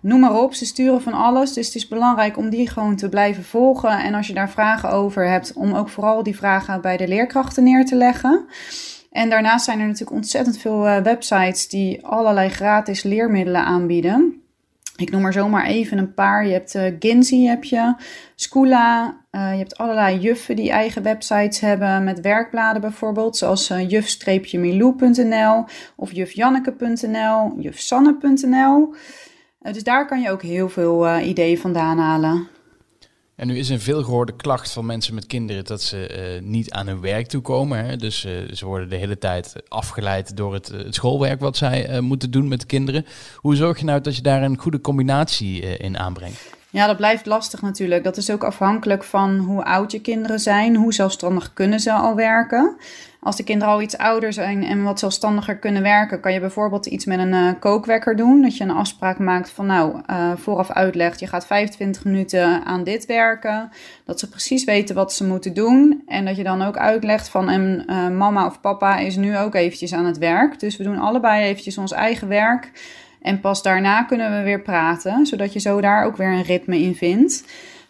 Noem 0.00 0.20
maar 0.20 0.40
op, 0.40 0.54
ze 0.54 0.66
sturen 0.66 1.02
van 1.02 1.12
alles. 1.12 1.52
Dus 1.52 1.66
het 1.66 1.74
is 1.74 1.88
belangrijk 1.88 2.36
om 2.36 2.50
die 2.50 2.68
gewoon 2.68 2.96
te 2.96 3.08
blijven 3.08 3.44
volgen. 3.44 3.98
En 3.98 4.14
als 4.14 4.26
je 4.26 4.34
daar 4.34 4.50
vragen 4.50 4.90
over 4.90 5.28
hebt, 5.28 5.52
om 5.52 5.74
ook 5.74 5.88
vooral 5.88 6.22
die 6.22 6.36
vragen 6.36 6.80
bij 6.80 6.96
de 6.96 7.08
leerkrachten 7.08 7.64
neer 7.64 7.84
te 7.84 7.96
leggen. 7.96 8.44
En 9.14 9.30
daarnaast 9.30 9.64
zijn 9.64 9.80
er 9.80 9.86
natuurlijk 9.86 10.16
ontzettend 10.16 10.58
veel 10.58 10.86
uh, 10.86 10.96
websites 10.96 11.68
die 11.68 12.06
allerlei 12.06 12.48
gratis 12.48 13.02
leermiddelen 13.02 13.64
aanbieden. 13.64 14.42
Ik 14.96 15.10
noem 15.10 15.24
er 15.24 15.32
zomaar 15.32 15.66
even 15.66 15.98
een 15.98 16.14
paar. 16.14 16.46
Je 16.46 16.52
hebt 16.52 16.74
uh, 16.74 16.82
Ginzy, 16.98 17.44
heb 17.44 17.64
je. 17.64 17.76
Uh, 17.76 19.50
je 19.52 19.58
hebt 19.58 19.78
allerlei 19.78 20.18
juffen 20.18 20.56
die 20.56 20.70
eigen 20.70 21.02
websites 21.02 21.60
hebben 21.60 22.04
met 22.04 22.20
werkbladen 22.20 22.80
bijvoorbeeld. 22.80 23.36
Zoals 23.36 23.70
uh, 23.70 23.88
juf-milou.nl 23.90 25.64
of 25.96 26.12
jufjanneke.nl, 26.12 27.54
jufsanne.nl. 27.58 28.94
dus 29.58 29.84
daar 29.84 30.06
kan 30.06 30.20
je 30.20 30.30
ook 30.30 30.42
heel 30.42 30.68
veel 30.68 31.18
ideeën 31.18 31.58
vandaan 31.58 31.98
halen. 31.98 32.48
En 33.36 33.46
nu 33.46 33.58
is 33.58 33.68
een 33.68 33.80
veelgehoorde 33.80 34.36
klacht 34.36 34.72
van 34.72 34.86
mensen 34.86 35.14
met 35.14 35.26
kinderen 35.26 35.64
dat 35.64 35.82
ze 35.82 36.36
uh, 36.38 36.48
niet 36.48 36.70
aan 36.70 36.86
hun 36.86 37.00
werk 37.00 37.26
toekomen. 37.26 37.86
Hè? 37.86 37.96
Dus 37.96 38.24
uh, 38.24 38.52
ze 38.52 38.66
worden 38.66 38.88
de 38.88 38.96
hele 38.96 39.18
tijd 39.18 39.54
afgeleid 39.68 40.36
door 40.36 40.54
het, 40.54 40.68
het 40.68 40.94
schoolwerk 40.94 41.40
wat 41.40 41.56
zij 41.56 42.00
moeten 42.00 42.30
doen 42.30 42.48
met 42.48 42.60
de 42.60 42.66
kinderen. 42.66 43.06
Hoe 43.36 43.56
zorg 43.56 43.78
je 43.78 43.84
nou 43.84 44.00
dat 44.00 44.16
je 44.16 44.22
daar 44.22 44.42
een 44.42 44.58
goede 44.58 44.80
combinatie 44.80 45.60
in 45.60 45.98
aanbrengt? 45.98 46.52
Ja, 46.74 46.86
dat 46.86 46.96
blijft 46.96 47.26
lastig 47.26 47.62
natuurlijk. 47.62 48.04
Dat 48.04 48.16
is 48.16 48.30
ook 48.30 48.44
afhankelijk 48.44 49.04
van 49.04 49.38
hoe 49.38 49.64
oud 49.64 49.92
je 49.92 50.00
kinderen 50.00 50.38
zijn, 50.38 50.76
hoe 50.76 50.94
zelfstandig 50.94 51.52
kunnen 51.52 51.80
ze 51.80 51.92
al 51.92 52.14
werken. 52.14 52.76
Als 53.24 53.36
de 53.36 53.44
kinderen 53.44 53.74
al 53.74 53.82
iets 53.82 53.98
ouder 53.98 54.32
zijn 54.32 54.64
en 54.64 54.82
wat 54.82 54.98
zelfstandiger 54.98 55.56
kunnen 55.56 55.82
werken, 55.82 56.20
kan 56.20 56.32
je 56.32 56.40
bijvoorbeeld 56.40 56.86
iets 56.86 57.04
met 57.04 57.18
een 57.18 57.32
uh, 57.32 57.50
kookwekker 57.60 58.16
doen. 58.16 58.42
Dat 58.42 58.56
je 58.56 58.64
een 58.64 58.70
afspraak 58.70 59.18
maakt 59.18 59.50
van 59.50 59.66
nou, 59.66 60.00
uh, 60.10 60.32
vooraf 60.36 60.70
uitlegt, 60.70 61.20
je 61.20 61.26
gaat 61.26 61.46
25 61.46 62.04
minuten 62.04 62.64
aan 62.64 62.84
dit 62.84 63.06
werken. 63.06 63.70
Dat 64.04 64.20
ze 64.20 64.28
precies 64.28 64.64
weten 64.64 64.94
wat 64.94 65.12
ze 65.12 65.26
moeten 65.26 65.54
doen. 65.54 66.02
En 66.06 66.24
dat 66.24 66.36
je 66.36 66.42
dan 66.42 66.62
ook 66.62 66.76
uitlegt 66.76 67.28
van 67.28 67.48
en 67.48 67.84
uh, 67.86 68.08
mama 68.08 68.46
of 68.46 68.60
papa 68.60 68.98
is 68.98 69.16
nu 69.16 69.38
ook 69.38 69.54
eventjes 69.54 69.94
aan 69.94 70.06
het 70.06 70.18
werk. 70.18 70.60
Dus 70.60 70.76
we 70.76 70.84
doen 70.84 70.98
allebei 70.98 71.44
eventjes 71.44 71.78
ons 71.78 71.92
eigen 71.92 72.28
werk. 72.28 72.70
En 73.22 73.40
pas 73.40 73.62
daarna 73.62 74.02
kunnen 74.02 74.38
we 74.38 74.42
weer 74.42 74.62
praten, 74.62 75.26
zodat 75.26 75.52
je 75.52 75.60
zo 75.60 75.80
daar 75.80 76.04
ook 76.04 76.16
weer 76.16 76.32
een 76.32 76.42
ritme 76.42 76.78
in 76.78 76.94
vindt. 76.94 77.44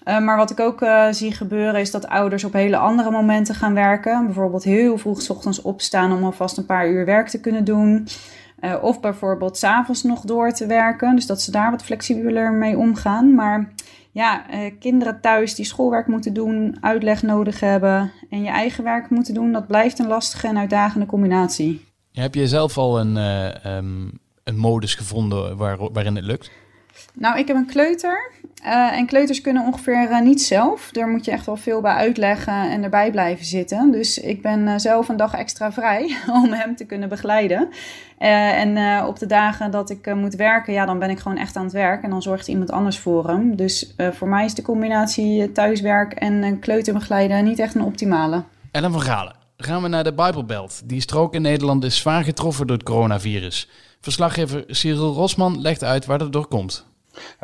Uh, 0.04 0.20
maar 0.20 0.36
wat 0.36 0.50
ik 0.50 0.60
ook 0.60 0.82
uh, 0.82 1.06
zie 1.10 1.32
gebeuren 1.32 1.80
is 1.80 1.90
dat 1.90 2.06
ouders 2.06 2.44
op 2.44 2.52
hele 2.52 2.76
andere 2.76 3.10
momenten 3.10 3.54
gaan 3.54 3.74
werken. 3.74 4.24
Bijvoorbeeld 4.24 4.64
heel 4.64 4.98
vroeg 4.98 5.22
s 5.22 5.30
ochtends 5.30 5.62
opstaan 5.62 6.12
om 6.12 6.24
alvast 6.24 6.56
een 6.56 6.66
paar 6.66 6.88
uur 6.88 7.04
werk 7.04 7.28
te 7.28 7.40
kunnen 7.40 7.64
doen. 7.64 8.08
Uh, 8.60 8.74
of 8.82 9.00
bijvoorbeeld 9.00 9.58
s'avonds 9.58 10.02
nog 10.02 10.20
door 10.20 10.52
te 10.52 10.66
werken. 10.66 11.14
Dus 11.14 11.26
dat 11.26 11.42
ze 11.42 11.50
daar 11.50 11.70
wat 11.70 11.84
flexibeler 11.84 12.52
mee 12.52 12.78
omgaan. 12.78 13.34
Maar 13.34 13.72
ja, 14.12 14.44
kinderen 14.78 15.20
thuis 15.20 15.54
die 15.54 15.64
schoolwerk 15.64 16.06
moeten 16.06 16.34
doen, 16.34 16.76
uitleg 16.80 17.22
nodig 17.22 17.60
hebben 17.60 18.12
en 18.30 18.42
je 18.42 18.50
eigen 18.50 18.84
werk 18.84 19.10
moeten 19.10 19.34
doen, 19.34 19.52
dat 19.52 19.66
blijft 19.66 19.98
een 19.98 20.06
lastige 20.06 20.46
en 20.46 20.58
uitdagende 20.58 21.06
combinatie. 21.06 21.84
Heb 22.12 22.34
je 22.34 22.48
zelf 22.48 22.78
al 22.78 23.00
een, 23.00 23.16
um, 23.66 24.12
een 24.44 24.56
modus 24.56 24.94
gevonden 24.94 25.56
waar, 25.56 25.92
waarin 25.92 26.16
het 26.16 26.24
lukt? 26.24 26.50
Nou, 27.14 27.38
ik 27.38 27.46
heb 27.48 27.56
een 27.56 27.66
kleuter. 27.66 28.32
Uh, 28.64 28.96
en 28.96 29.06
kleuters 29.06 29.40
kunnen 29.40 29.66
ongeveer 29.66 30.10
uh, 30.10 30.20
niet 30.20 30.42
zelf. 30.42 30.88
Daar 30.92 31.08
moet 31.08 31.24
je 31.24 31.30
echt 31.30 31.46
wel 31.46 31.56
veel 31.56 31.80
bij 31.80 31.92
uitleggen 31.92 32.70
en 32.70 32.82
erbij 32.82 33.10
blijven 33.10 33.44
zitten. 33.44 33.90
Dus 33.90 34.18
ik 34.18 34.42
ben 34.42 34.60
uh, 34.60 34.74
zelf 34.76 35.08
een 35.08 35.16
dag 35.16 35.34
extra 35.34 35.72
vrij 35.72 36.16
om 36.42 36.52
hem 36.52 36.76
te 36.76 36.84
kunnen 36.84 37.08
begeleiden. 37.08 37.68
en 38.18 39.04
op 39.06 39.18
de 39.18 39.26
dagen 39.26 39.70
dat 39.70 39.90
ik 39.90 40.14
moet 40.14 40.34
werken, 40.34 40.72
ja, 40.72 40.86
dan 40.86 40.98
ben 40.98 41.10
ik 41.10 41.18
gewoon 41.18 41.38
echt 41.38 41.56
aan 41.56 41.64
het 41.64 41.72
werk. 41.72 42.02
En 42.02 42.10
dan 42.10 42.22
zorgt 42.22 42.48
iemand 42.48 42.70
anders 42.70 42.98
voor 42.98 43.26
hem. 43.26 43.56
Dus 43.56 43.94
voor 44.12 44.28
mij 44.28 44.44
is 44.44 44.54
de 44.54 44.62
combinatie 44.62 45.52
thuiswerk 45.52 46.12
en 46.12 46.58
kleuterbegeleiden 46.58 47.44
niet 47.44 47.58
echt 47.58 47.74
een 47.74 47.84
optimale. 47.84 48.42
Ellen 48.70 48.92
van 48.92 49.02
Galen, 49.02 49.36
gaan 49.56 49.82
we 49.82 49.88
naar 49.88 50.04
de 50.04 50.14
Bijbelbelt. 50.14 50.82
Die 50.84 51.00
strook 51.00 51.34
in 51.34 51.42
Nederland 51.42 51.84
is 51.84 51.96
zwaar 51.96 52.24
getroffen 52.24 52.66
door 52.66 52.76
het 52.76 52.86
coronavirus. 52.86 53.68
Verslaggever 54.04 54.64
Cyril 54.66 55.12
Rosman 55.12 55.60
legt 55.60 55.84
uit 55.84 56.06
waar 56.06 56.18
dat 56.18 56.32
door 56.32 56.46
komt. 56.46 56.86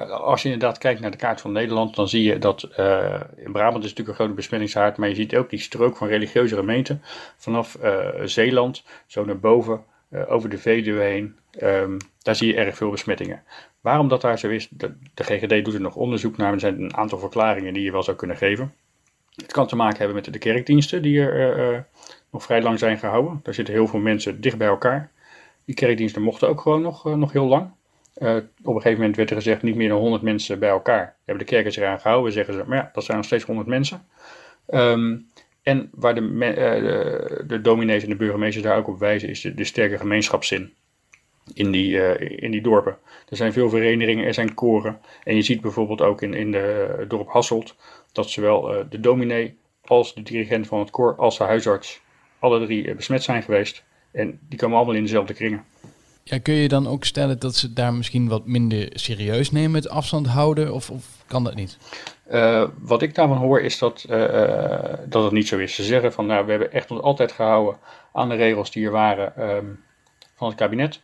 Als 0.08 0.42
je 0.42 0.50
inderdaad 0.50 0.78
kijkt 0.78 1.00
naar 1.00 1.10
de 1.10 1.16
kaart 1.16 1.40
van 1.40 1.52
Nederland, 1.52 1.94
dan 1.94 2.08
zie 2.08 2.22
je 2.22 2.38
dat 2.38 2.68
uh, 2.78 3.20
in 3.36 3.52
Brabant 3.52 3.84
is 3.84 3.90
natuurlijk 3.90 4.08
een 4.08 4.14
grote 4.14 4.32
besmettingshaard, 4.32 4.96
maar 4.96 5.08
je 5.08 5.14
ziet 5.14 5.36
ook 5.36 5.50
die 5.50 5.58
strook 5.58 5.96
van 5.96 6.08
religieuze 6.08 6.54
gemeenten 6.54 7.02
vanaf 7.36 7.78
uh, 7.82 8.08
Zeeland, 8.24 8.82
zo 9.06 9.24
naar 9.24 9.38
boven, 9.38 9.84
uh, 10.12 10.32
over 10.32 10.48
de 10.48 10.58
Veluwe 10.58 11.02
heen. 11.02 11.36
Um, 11.62 11.96
daar 12.22 12.36
zie 12.36 12.48
je 12.48 12.54
erg 12.54 12.76
veel 12.76 12.90
besmettingen. 12.90 13.42
Waarom 13.80 14.08
dat 14.08 14.20
daar 14.20 14.38
zo 14.38 14.48
is, 14.48 14.68
de, 14.70 14.92
de, 15.14 15.24
GGD 15.24 15.64
doet 15.64 15.74
er 15.74 15.80
nog 15.80 15.96
onderzoek 15.96 16.36
naar. 16.36 16.52
Er 16.52 16.60
zijn 16.60 16.82
een 16.82 16.96
aantal 16.96 17.18
verklaringen 17.18 17.74
die 17.74 17.82
je 17.82 17.92
wel 17.92 18.02
zou 18.02 18.16
kunnen 18.16 18.36
geven. 18.36 18.74
Het 19.34 19.52
kan 19.52 19.66
te 19.66 19.76
maken 19.76 19.98
hebben 19.98 20.16
met 20.16 20.32
de 20.32 20.38
kerkdiensten 20.38 21.02
die 21.02 21.20
er 21.20 21.86
nog 22.30 22.42
vrij 22.42 22.62
lang 22.62 22.78
zijn 22.78 22.98
gehouden. 22.98 23.40
Daar 23.42 23.54
zitten 23.54 23.74
heel 23.74 23.86
veel 23.86 24.00
mensen 24.00 24.40
dicht 24.40 24.58
bij 24.58 24.68
elkaar. 24.68 25.10
Die 25.70 25.78
kerkdiensten 25.78 26.22
mochten 26.22 26.48
ook 26.48 26.60
gewoon 26.60 26.82
nog, 26.82 27.04
nog 27.04 27.32
heel 27.32 27.46
lang. 27.46 27.70
Uh, 28.16 28.36
op 28.36 28.74
een 28.74 28.74
gegeven 28.74 28.98
moment 28.98 29.16
werd 29.16 29.30
er 29.30 29.36
gezegd 29.36 29.62
niet 29.62 29.74
meer 29.74 29.88
dan 29.88 29.98
100 29.98 30.22
mensen 30.22 30.58
bij 30.58 30.68
elkaar. 30.68 31.16
Hebben 31.24 31.44
de 31.44 31.50
kerken 31.50 31.72
zich 31.72 31.82
eraan 31.82 32.00
gehouden, 32.00 32.32
zeggen 32.32 32.54
ze, 32.54 32.64
maar 32.66 32.76
ja, 32.78 32.90
dat 32.92 33.04
zijn 33.04 33.16
nog 33.16 33.26
steeds 33.26 33.44
100 33.44 33.68
mensen. 33.68 34.06
Um, 34.68 35.26
en 35.62 35.90
waar 35.92 36.14
de, 36.14 36.20
uh, 36.20 36.54
de, 36.54 37.44
de, 37.46 37.60
dominees 37.60 38.02
en 38.02 38.08
de 38.08 38.16
burgemeesters 38.16 38.64
daar 38.64 38.76
ook 38.76 38.88
op 38.88 38.98
wijzen, 38.98 39.28
is 39.28 39.40
de, 39.40 39.64
sterke 39.64 39.98
gemeenschapszin 39.98 40.72
in 41.54 41.70
die, 41.70 42.16
in 42.18 42.50
die 42.50 42.62
dorpen. 42.62 42.98
Er 43.28 43.36
zijn 43.36 43.52
veel 43.52 43.68
verenigingen, 43.68 44.26
er 44.26 44.34
zijn 44.34 44.54
koren. 44.54 45.00
En 45.24 45.36
je 45.36 45.42
ziet 45.42 45.60
bijvoorbeeld 45.60 46.00
ook 46.00 46.22
in, 46.22 46.34
in 46.34 46.50
de 46.50 47.04
dorp 47.08 47.28
Hasselt 47.28 47.76
dat 48.12 48.30
zowel 48.30 48.86
de 48.88 49.00
dominee 49.00 49.58
als 49.84 50.14
de 50.14 50.22
dirigent 50.22 50.66
van 50.66 50.78
het 50.78 50.90
koor 50.90 51.16
als 51.16 51.38
de 51.38 51.44
huisarts 51.44 52.00
alle 52.38 52.64
drie 52.64 52.94
besmet 52.94 53.22
zijn 53.22 53.42
geweest. 53.42 53.84
En 54.10 54.38
die 54.48 54.58
komen 54.58 54.76
allemaal 54.76 54.94
in 54.94 55.02
dezelfde 55.02 55.34
kringen. 55.34 55.64
Ja, 56.22 56.38
kun 56.38 56.54
je 56.54 56.68
dan 56.68 56.86
ook 56.86 57.04
stellen 57.04 57.38
dat 57.38 57.54
ze 57.54 57.72
daar 57.72 57.94
misschien 57.94 58.28
wat 58.28 58.46
minder 58.46 58.88
serieus 58.92 59.50
nemen, 59.50 59.74
het 59.74 59.88
afstand 59.88 60.26
houden, 60.26 60.72
of, 60.74 60.90
of 60.90 61.04
kan 61.26 61.44
dat 61.44 61.54
niet? 61.54 61.78
Uh, 62.32 62.68
wat 62.78 63.02
ik 63.02 63.14
daarvan 63.14 63.36
hoor 63.36 63.60
is 63.60 63.78
dat, 63.78 64.06
uh, 64.10 64.18
dat 65.06 65.22
het 65.24 65.32
niet 65.32 65.48
zo 65.48 65.58
is. 65.58 65.74
Ze 65.74 65.82
zeggen 65.82 66.12
van 66.12 66.26
nou, 66.26 66.44
we 66.44 66.50
hebben 66.50 66.72
echt 66.72 66.90
ons 66.90 67.00
altijd 67.00 67.32
gehouden 67.32 67.78
aan 68.12 68.28
de 68.28 68.34
regels 68.34 68.70
die 68.70 68.84
er 68.84 68.90
waren 68.90 69.50
um, 69.50 69.80
van 70.36 70.48
het 70.48 70.56
kabinet. 70.56 71.00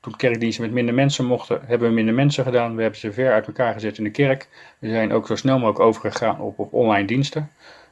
Toen 0.00 0.16
kerkdiensten 0.16 0.64
met 0.64 0.72
minder 0.72 0.94
mensen 0.94 1.24
mochten, 1.24 1.60
hebben 1.66 1.88
we 1.88 1.94
minder 1.94 2.14
mensen 2.14 2.44
gedaan. 2.44 2.76
We 2.76 2.82
hebben 2.82 3.00
ze 3.00 3.12
ver 3.12 3.32
uit 3.32 3.46
elkaar 3.46 3.72
gezet 3.72 3.98
in 3.98 4.04
de 4.04 4.10
kerk. 4.10 4.48
We 4.78 4.88
zijn 4.88 5.12
ook 5.12 5.26
zo 5.26 5.36
snel 5.36 5.58
mogelijk 5.58 5.80
overgegaan 5.80 6.40
op, 6.40 6.58
op 6.58 6.72
online 6.72 7.06
diensten. 7.06 7.50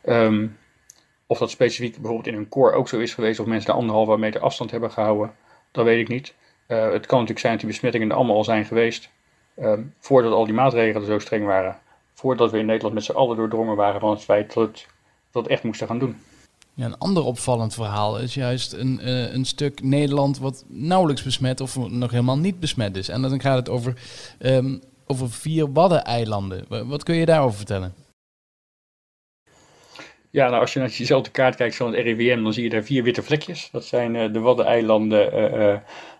Um, 0.08 0.56
of 1.26 1.38
dat 1.38 1.50
specifiek 1.50 1.94
bijvoorbeeld 1.94 2.26
in 2.26 2.34
een 2.34 2.48
koor 2.48 2.72
ook 2.72 2.88
zo 2.88 2.98
is 2.98 3.14
geweest, 3.14 3.40
of 3.40 3.46
mensen 3.46 3.70
de 3.70 3.76
anderhalve 3.76 4.16
meter 4.16 4.40
afstand 4.40 4.70
hebben 4.70 4.90
gehouden, 4.90 5.34
dat 5.70 5.84
weet 5.84 6.00
ik 6.00 6.08
niet. 6.08 6.34
Uh, 6.68 6.92
het 6.92 7.06
kan 7.06 7.18
natuurlijk 7.18 7.38
zijn 7.38 7.52
dat 7.52 7.60
die 7.60 7.70
besmettingen 7.70 8.10
er 8.10 8.16
allemaal 8.16 8.36
al 8.36 8.44
zijn 8.44 8.64
geweest. 8.64 9.10
Uh, 9.58 9.72
voordat 9.98 10.32
al 10.32 10.44
die 10.44 10.54
maatregelen 10.54 11.06
zo 11.06 11.18
streng 11.18 11.44
waren. 11.44 11.78
Voordat 12.14 12.50
we 12.50 12.58
in 12.58 12.66
Nederland 12.66 12.94
met 12.94 13.04
z'n 13.04 13.12
allen 13.12 13.36
doordrongen 13.36 13.76
waren 13.76 14.00
van 14.00 14.10
het 14.10 14.22
feit 14.22 14.54
dat, 14.54 14.68
het, 14.68 14.86
dat 15.30 15.46
echt 15.46 15.62
moesten 15.62 15.86
gaan 15.86 15.98
doen. 15.98 16.16
Ja, 16.74 16.84
een 16.84 16.98
ander 16.98 17.24
opvallend 17.24 17.74
verhaal 17.74 18.18
is 18.18 18.34
juist 18.34 18.72
een, 18.72 19.00
uh, 19.02 19.32
een 19.32 19.44
stuk 19.44 19.82
Nederland 19.82 20.38
wat 20.38 20.64
nauwelijks 20.68 21.22
besmet 21.22 21.60
of 21.60 21.88
nog 21.88 22.10
helemaal 22.10 22.38
niet 22.38 22.60
besmet 22.60 22.96
is. 22.96 23.08
En 23.08 23.22
dan 23.22 23.40
gaat 23.40 23.56
het 23.56 23.68
over, 23.68 23.94
um, 24.38 24.82
over 25.06 25.30
vier 25.30 25.72
Waddeneilanden. 25.72 26.88
Wat 26.88 27.02
kun 27.02 27.14
je 27.14 27.26
daarover 27.26 27.56
vertellen? 27.56 27.94
Ja, 30.34 30.48
nou 30.48 30.60
als 30.60 30.72
je 30.72 30.78
naar 30.78 30.88
diezelfde 30.88 31.30
kaart 31.30 31.56
kijkt 31.56 31.76
van 31.76 31.92
het 31.92 32.00
RIVM, 32.00 32.42
dan 32.42 32.52
zie 32.52 32.62
je 32.62 32.68
daar 32.68 32.82
vier 32.82 33.02
witte 33.02 33.22
vlekjes. 33.22 33.68
Dat 33.70 33.84
zijn 33.84 34.14
uh, 34.14 34.32
de 34.32 34.40
Waddeneilanden, 34.40 35.38
uh, 35.38 35.68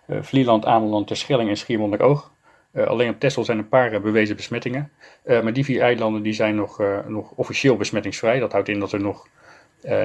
uh, 0.07 0.23
Vlieland, 0.23 0.65
Ameland, 0.65 1.07
Terschelling 1.07 1.49
en 1.49 1.57
Schiermonnikoog. 1.57 2.33
Alleen 2.75 3.11
op 3.11 3.21
Texel 3.21 3.45
zijn 3.45 3.59
een 3.59 3.69
paar 3.69 4.01
bewezen 4.01 4.37
besmettingen. 4.37 4.91
Maar 5.25 5.53
die 5.53 5.65
vier 5.65 5.81
eilanden 5.81 6.23
die 6.23 6.33
zijn 6.33 6.55
nog, 6.55 6.83
nog 7.07 7.31
officieel 7.31 7.77
besmettingsvrij. 7.77 8.39
Dat 8.39 8.53
houdt 8.53 8.69
in 8.69 8.81
dat 8.81 8.93
er 8.93 9.01
nog 9.01 9.27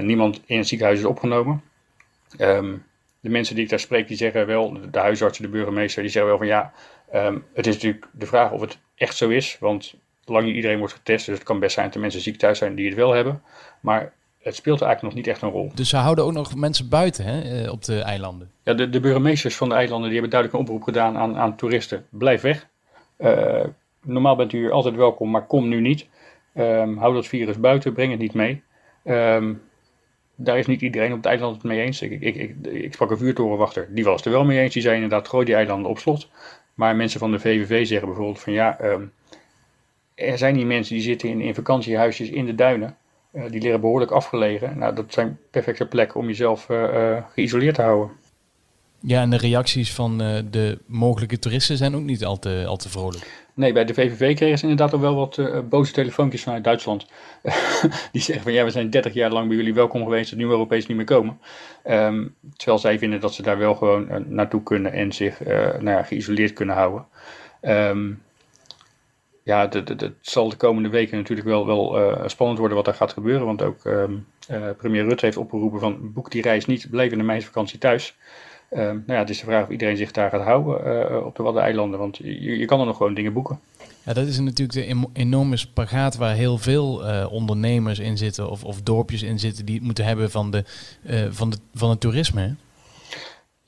niemand 0.01 0.41
in 0.45 0.57
het 0.57 0.67
ziekenhuis 0.67 0.99
is 0.99 1.05
opgenomen. 1.05 1.63
Um, 2.39 2.85
de 3.19 3.29
mensen 3.29 3.55
die 3.55 3.63
ik 3.63 3.69
daar 3.69 3.79
spreek, 3.79 4.07
die 4.07 4.17
zeggen 4.17 4.47
wel, 4.47 4.77
de 4.91 4.99
huisartsen, 4.99 5.43
de 5.43 5.49
burgemeester, 5.49 6.01
die 6.01 6.11
zeggen 6.11 6.31
wel 6.31 6.39
van 6.39 6.47
ja, 6.47 6.73
um, 7.13 7.45
het 7.53 7.67
is 7.67 7.73
natuurlijk 7.73 8.07
de 8.11 8.25
vraag 8.25 8.51
of 8.51 8.61
het 8.61 8.77
echt 8.95 9.15
zo 9.17 9.29
is. 9.29 9.57
Want 9.59 9.95
lang 10.33 10.45
niet 10.45 10.55
iedereen 10.55 10.77
wordt 10.77 10.93
getest, 10.93 11.25
dus 11.25 11.36
het 11.36 11.43
kan 11.43 11.59
best 11.59 11.74
zijn 11.74 11.86
dat 11.86 11.95
er 11.95 12.01
mensen 12.01 12.21
ziek 12.21 12.38
thuis 12.38 12.57
zijn 12.57 12.75
die 12.75 12.86
het 12.86 12.95
wel 12.95 13.12
hebben. 13.12 13.41
Maar 13.79 14.13
het 14.39 14.55
speelt 14.55 14.81
eigenlijk 14.81 15.13
nog 15.13 15.24
niet 15.24 15.33
echt 15.33 15.41
een 15.41 15.50
rol. 15.50 15.71
Dus 15.75 15.89
ze 15.89 15.98
houden 15.98 16.25
ook 16.25 16.33
nog 16.33 16.55
mensen 16.55 16.89
buiten 16.89 17.25
hè, 17.25 17.63
eh, 17.63 17.71
op 17.71 17.83
de 17.83 18.00
eilanden? 18.00 18.51
Ja, 18.63 18.74
de, 18.74 18.89
de 18.89 19.00
burgemeesters 19.00 19.55
van 19.55 19.69
de 19.69 19.75
eilanden 19.75 20.09
die 20.09 20.19
hebben 20.19 20.29
duidelijk 20.29 20.59
een 20.59 20.67
oproep 20.67 20.83
gedaan 20.83 21.17
aan, 21.17 21.38
aan 21.38 21.55
toeristen. 21.55 22.05
Blijf 22.09 22.41
weg. 22.41 22.67
Uh, 23.17 23.63
normaal 24.03 24.36
bent 24.36 24.53
u 24.53 24.57
hier 24.57 24.71
altijd 24.71 24.95
welkom, 24.95 25.29
maar 25.29 25.45
kom 25.45 25.67
nu 25.67 25.81
niet. 25.81 26.07
Um, 26.55 26.98
hou 26.98 27.13
dat 27.13 27.27
virus 27.27 27.59
buiten, 27.59 27.93
breng 27.93 28.12
het 28.12 28.19
niet 28.19 28.33
mee. 28.33 28.63
Um, 29.03 29.62
daar 30.36 30.57
is 30.57 30.65
niet 30.65 30.81
iedereen 30.81 31.12
op 31.12 31.17
het 31.17 31.25
eiland 31.25 31.55
het 31.55 31.63
mee 31.63 31.81
eens. 31.81 32.01
Ik, 32.01 32.21
ik, 32.21 32.36
ik, 32.36 32.55
ik 32.67 32.93
sprak 32.93 33.12
een 33.12 33.17
vuurtorenwachter, 33.17 33.88
die 33.89 34.03
was 34.03 34.25
er 34.25 34.31
wel 34.31 34.45
mee 34.45 34.59
eens. 34.59 34.74
Die 34.74 34.81
zei 34.81 34.95
inderdaad, 34.95 35.27
gooi 35.27 35.45
die 35.45 35.55
eilanden 35.55 35.89
op 35.89 36.00
slot. 36.00 36.29
Maar 36.74 36.95
mensen 36.95 37.19
van 37.19 37.31
de 37.31 37.39
VVV 37.39 37.88
zeggen 37.88 38.07
bijvoorbeeld 38.07 38.39
van 38.39 38.53
ja, 38.53 38.77
um, 38.83 39.12
er 40.19 40.38
zijn 40.38 40.53
die 40.53 40.65
mensen 40.65 40.95
die 40.95 41.03
zitten 41.03 41.29
in, 41.29 41.41
in 41.41 41.55
vakantiehuisjes 41.55 42.29
in 42.29 42.45
de 42.45 42.55
duinen. 42.55 42.97
Uh, 43.33 43.43
die 43.49 43.61
liggen 43.61 43.81
behoorlijk 43.81 44.11
afgelegen. 44.11 44.77
Nou, 44.77 44.95
dat 44.95 45.13
zijn 45.13 45.38
perfecte 45.51 45.85
plekken 45.85 46.19
om 46.19 46.27
jezelf 46.27 46.69
uh, 46.69 46.83
uh, 46.83 47.17
geïsoleerd 47.33 47.75
te 47.75 47.81
houden. 47.81 48.11
Ja, 49.01 49.21
en 49.21 49.29
de 49.29 49.38
reacties 49.38 49.93
van 49.93 50.17
de 50.51 50.79
mogelijke 50.85 51.39
toeristen 51.39 51.77
zijn 51.77 51.95
ook 51.95 52.03
niet 52.03 52.25
al 52.25 52.39
te, 52.39 52.63
al 52.67 52.77
te 52.77 52.89
vrolijk. 52.89 53.47
Nee, 53.53 53.73
bij 53.73 53.85
de 53.85 53.93
VVV 53.93 54.35
kregen 54.35 54.57
ze 54.57 54.67
inderdaad 54.67 54.93
ook 54.93 55.01
wel 55.01 55.15
wat 55.15 55.69
boze 55.69 55.91
telefoontjes 55.91 56.43
vanuit 56.43 56.63
Duitsland. 56.63 57.05
die 58.11 58.21
zeggen 58.21 58.43
van 58.43 58.53
ja, 58.53 58.63
we 58.63 58.69
zijn 58.69 58.89
30 58.89 59.13
jaar 59.13 59.31
lang 59.31 59.47
bij 59.47 59.57
jullie 59.57 59.73
welkom 59.73 60.03
geweest, 60.03 60.29
dat 60.29 60.39
nu 60.39 60.45
Europees 60.45 60.88
niet 60.88 60.97
meer 60.97 61.05
komen. 61.05 61.39
Um, 61.85 62.35
terwijl 62.55 62.79
zij 62.79 62.99
vinden 62.99 63.19
dat 63.19 63.33
ze 63.33 63.41
daar 63.41 63.57
wel 63.57 63.75
gewoon 63.75 64.25
naartoe 64.27 64.63
kunnen 64.63 64.91
en 64.91 65.11
zich 65.11 65.39
nou 65.45 65.89
ja, 65.89 66.03
geïsoleerd 66.03 66.53
kunnen 66.53 66.75
houden. 66.75 67.05
Um, 67.61 68.21
ja, 69.49 69.69
het 69.69 70.11
zal 70.21 70.49
de 70.49 70.55
komende 70.55 70.89
weken 70.89 71.17
natuurlijk 71.17 71.47
wel, 71.47 71.65
wel 71.65 71.99
uh, 71.99 72.27
spannend 72.27 72.59
worden 72.59 72.77
wat 72.77 72.87
er 72.87 72.93
gaat 72.93 73.13
gebeuren. 73.13 73.45
Want 73.45 73.61
ook 73.61 73.83
um, 73.83 74.25
uh, 74.51 74.69
premier 74.77 75.03
Rutte 75.03 75.25
heeft 75.25 75.37
opgeroepen 75.37 75.79
van 75.79 76.13
boek 76.13 76.31
die 76.31 76.41
reis 76.41 76.65
niet, 76.65 76.89
blijf 76.89 77.11
in 77.11 77.17
de 77.17 77.23
meivakantie 77.23 77.79
thuis. 77.79 78.15
Um, 78.71 78.79
nou 78.79 79.03
ja, 79.05 79.17
het 79.17 79.29
is 79.29 79.39
de 79.39 79.45
vraag 79.45 79.63
of 79.63 79.69
iedereen 79.69 79.97
zich 79.97 80.11
daar 80.11 80.29
gaat 80.29 80.41
houden 80.41 81.11
uh, 81.11 81.25
op 81.25 81.35
de 81.35 81.43
Waddeneilanden, 81.43 81.99
want 81.99 82.17
je, 82.17 82.57
je, 82.57 82.65
kan 82.65 82.79
er 82.79 82.85
nog 82.85 82.97
gewoon 82.97 83.13
dingen 83.13 83.33
boeken. 83.33 83.59
Ja, 84.05 84.13
dat 84.13 84.27
is 84.27 84.39
natuurlijk 84.39 84.87
de 84.87 85.07
enorme 85.13 85.57
spagaat 85.57 86.15
waar 86.15 86.35
heel 86.35 86.57
veel 86.57 87.03
ondernemers 87.31 87.99
in 87.99 88.17
zitten 88.17 88.49
of, 88.49 88.63
of 88.63 88.81
dorpjes 88.81 89.23
in 89.23 89.39
zitten 89.39 89.65
die 89.65 89.75
het 89.75 89.83
moeten 89.83 90.05
hebben 90.05 90.31
van, 90.31 90.51
de, 90.51 90.63
van, 91.29 91.49
de, 91.49 91.57
van 91.73 91.89
het 91.89 91.99
toerisme. 91.99 92.55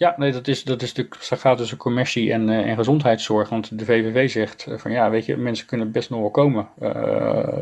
Ja, 0.01 0.13
nee, 0.17 0.31
dat 0.31 0.48
is, 0.48 0.63
dat 0.63 0.81
is 0.81 0.93
natuurlijk 0.93 1.24
gaat 1.24 1.58
tussen 1.58 1.77
commercie 1.77 2.31
en, 2.31 2.48
uh, 2.48 2.70
en 2.70 2.75
gezondheidszorg. 2.75 3.50
Want 3.50 3.79
de 3.79 3.86
VVV 3.86 4.29
zegt 4.29 4.65
uh, 4.70 4.77
van 4.77 4.91
ja, 4.91 5.10
weet 5.10 5.25
je, 5.25 5.38
mensen 5.38 5.65
kunnen 5.67 5.91
best 5.91 6.10
nog 6.10 6.20
wel 6.20 6.31
komen. 6.31 6.67
Uh, 6.81 6.89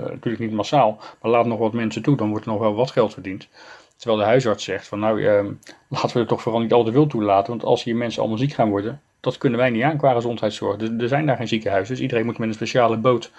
natuurlijk 0.04 0.40
niet 0.40 0.52
massaal, 0.52 1.00
maar 1.22 1.32
laat 1.32 1.46
nog 1.46 1.60
wat 1.60 1.74
mensen 1.74 2.02
toe, 2.02 2.18
dan 2.18 2.30
wordt 2.30 2.46
er 2.46 2.52
nog 2.52 2.60
wel 2.60 2.76
wat 2.76 2.92
geld 2.92 3.14
verdiend. 3.14 3.48
Terwijl 3.96 4.20
de 4.20 4.28
huisarts 4.28 4.64
zegt 4.64 4.88
van 4.88 5.00
nou, 5.00 5.26
ehm, 5.26 5.52
laten 5.88 6.14
we 6.14 6.20
het 6.20 6.28
toch 6.28 6.42
vooral 6.42 6.62
niet 6.62 6.74
al 6.74 6.84
te 6.84 6.92
veel 6.92 7.08
toelaten. 7.08 7.50
Want 7.50 7.64
als 7.64 7.84
hier 7.84 7.96
mensen 7.96 8.20
allemaal 8.20 8.40
ziek 8.40 8.54
gaan 8.54 8.70
worden, 8.70 9.02
dat 9.20 9.38
kunnen 9.38 9.60
wij 9.60 9.70
niet 9.70 9.84
aan 9.84 9.98
qua 9.98 10.14
gezondheidszorg. 10.14 10.82
Er, 10.82 11.02
er 11.02 11.08
zijn 11.08 11.26
daar 11.26 11.38
geen 11.38 11.48
ziekenhuizen, 11.48 11.94
dus 11.94 12.04
iedereen 12.04 12.26
moet 12.26 12.38
met 12.38 12.48
een 12.48 12.54
speciale 12.54 12.98
boot, 12.98 13.32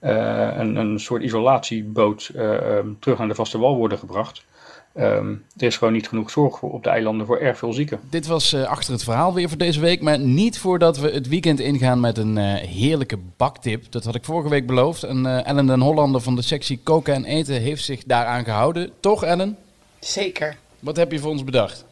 een, 0.00 0.76
een 0.76 1.00
soort 1.00 1.22
isolatieboot, 1.22 2.30
um, 2.36 2.96
terug 3.00 3.18
naar 3.18 3.28
de 3.28 3.34
vaste 3.34 3.58
wal 3.58 3.76
worden 3.76 3.98
gebracht. 3.98 4.44
Um, 4.98 5.44
er 5.56 5.66
is 5.66 5.76
gewoon 5.76 5.92
niet 5.92 6.08
genoeg 6.08 6.30
zorg 6.30 6.58
voor 6.58 6.72
op 6.72 6.82
de 6.82 6.90
eilanden 6.90 7.26
voor 7.26 7.38
erg 7.38 7.58
veel 7.58 7.72
zieken. 7.72 8.00
Dit 8.10 8.26
was 8.26 8.52
uh, 8.52 8.62
achter 8.62 8.92
het 8.92 9.04
verhaal 9.04 9.34
weer 9.34 9.48
voor 9.48 9.58
deze 9.58 9.80
week. 9.80 10.02
Maar 10.02 10.18
niet 10.18 10.58
voordat 10.58 10.98
we 10.98 11.10
het 11.10 11.28
weekend 11.28 11.60
ingaan 11.60 12.00
met 12.00 12.18
een 12.18 12.36
uh, 12.36 12.54
heerlijke 12.54 13.18
baktip. 13.36 13.92
Dat 13.92 14.04
had 14.04 14.14
ik 14.14 14.24
vorige 14.24 14.48
week 14.48 14.66
beloofd. 14.66 15.02
En 15.02 15.24
uh, 15.24 15.46
Ellen 15.46 15.66
den 15.66 15.80
Hollander 15.80 16.20
van 16.20 16.36
de 16.36 16.42
sectie 16.42 16.80
Koken 16.82 17.14
en 17.14 17.24
Eten 17.24 17.60
heeft 17.60 17.84
zich 17.84 18.04
daaraan 18.04 18.44
gehouden. 18.44 18.90
Toch, 19.00 19.24
Ellen? 19.24 19.56
Zeker. 20.00 20.56
Wat 20.80 20.96
heb 20.96 21.12
je 21.12 21.18
voor 21.18 21.30
ons 21.30 21.44
bedacht? 21.44 21.84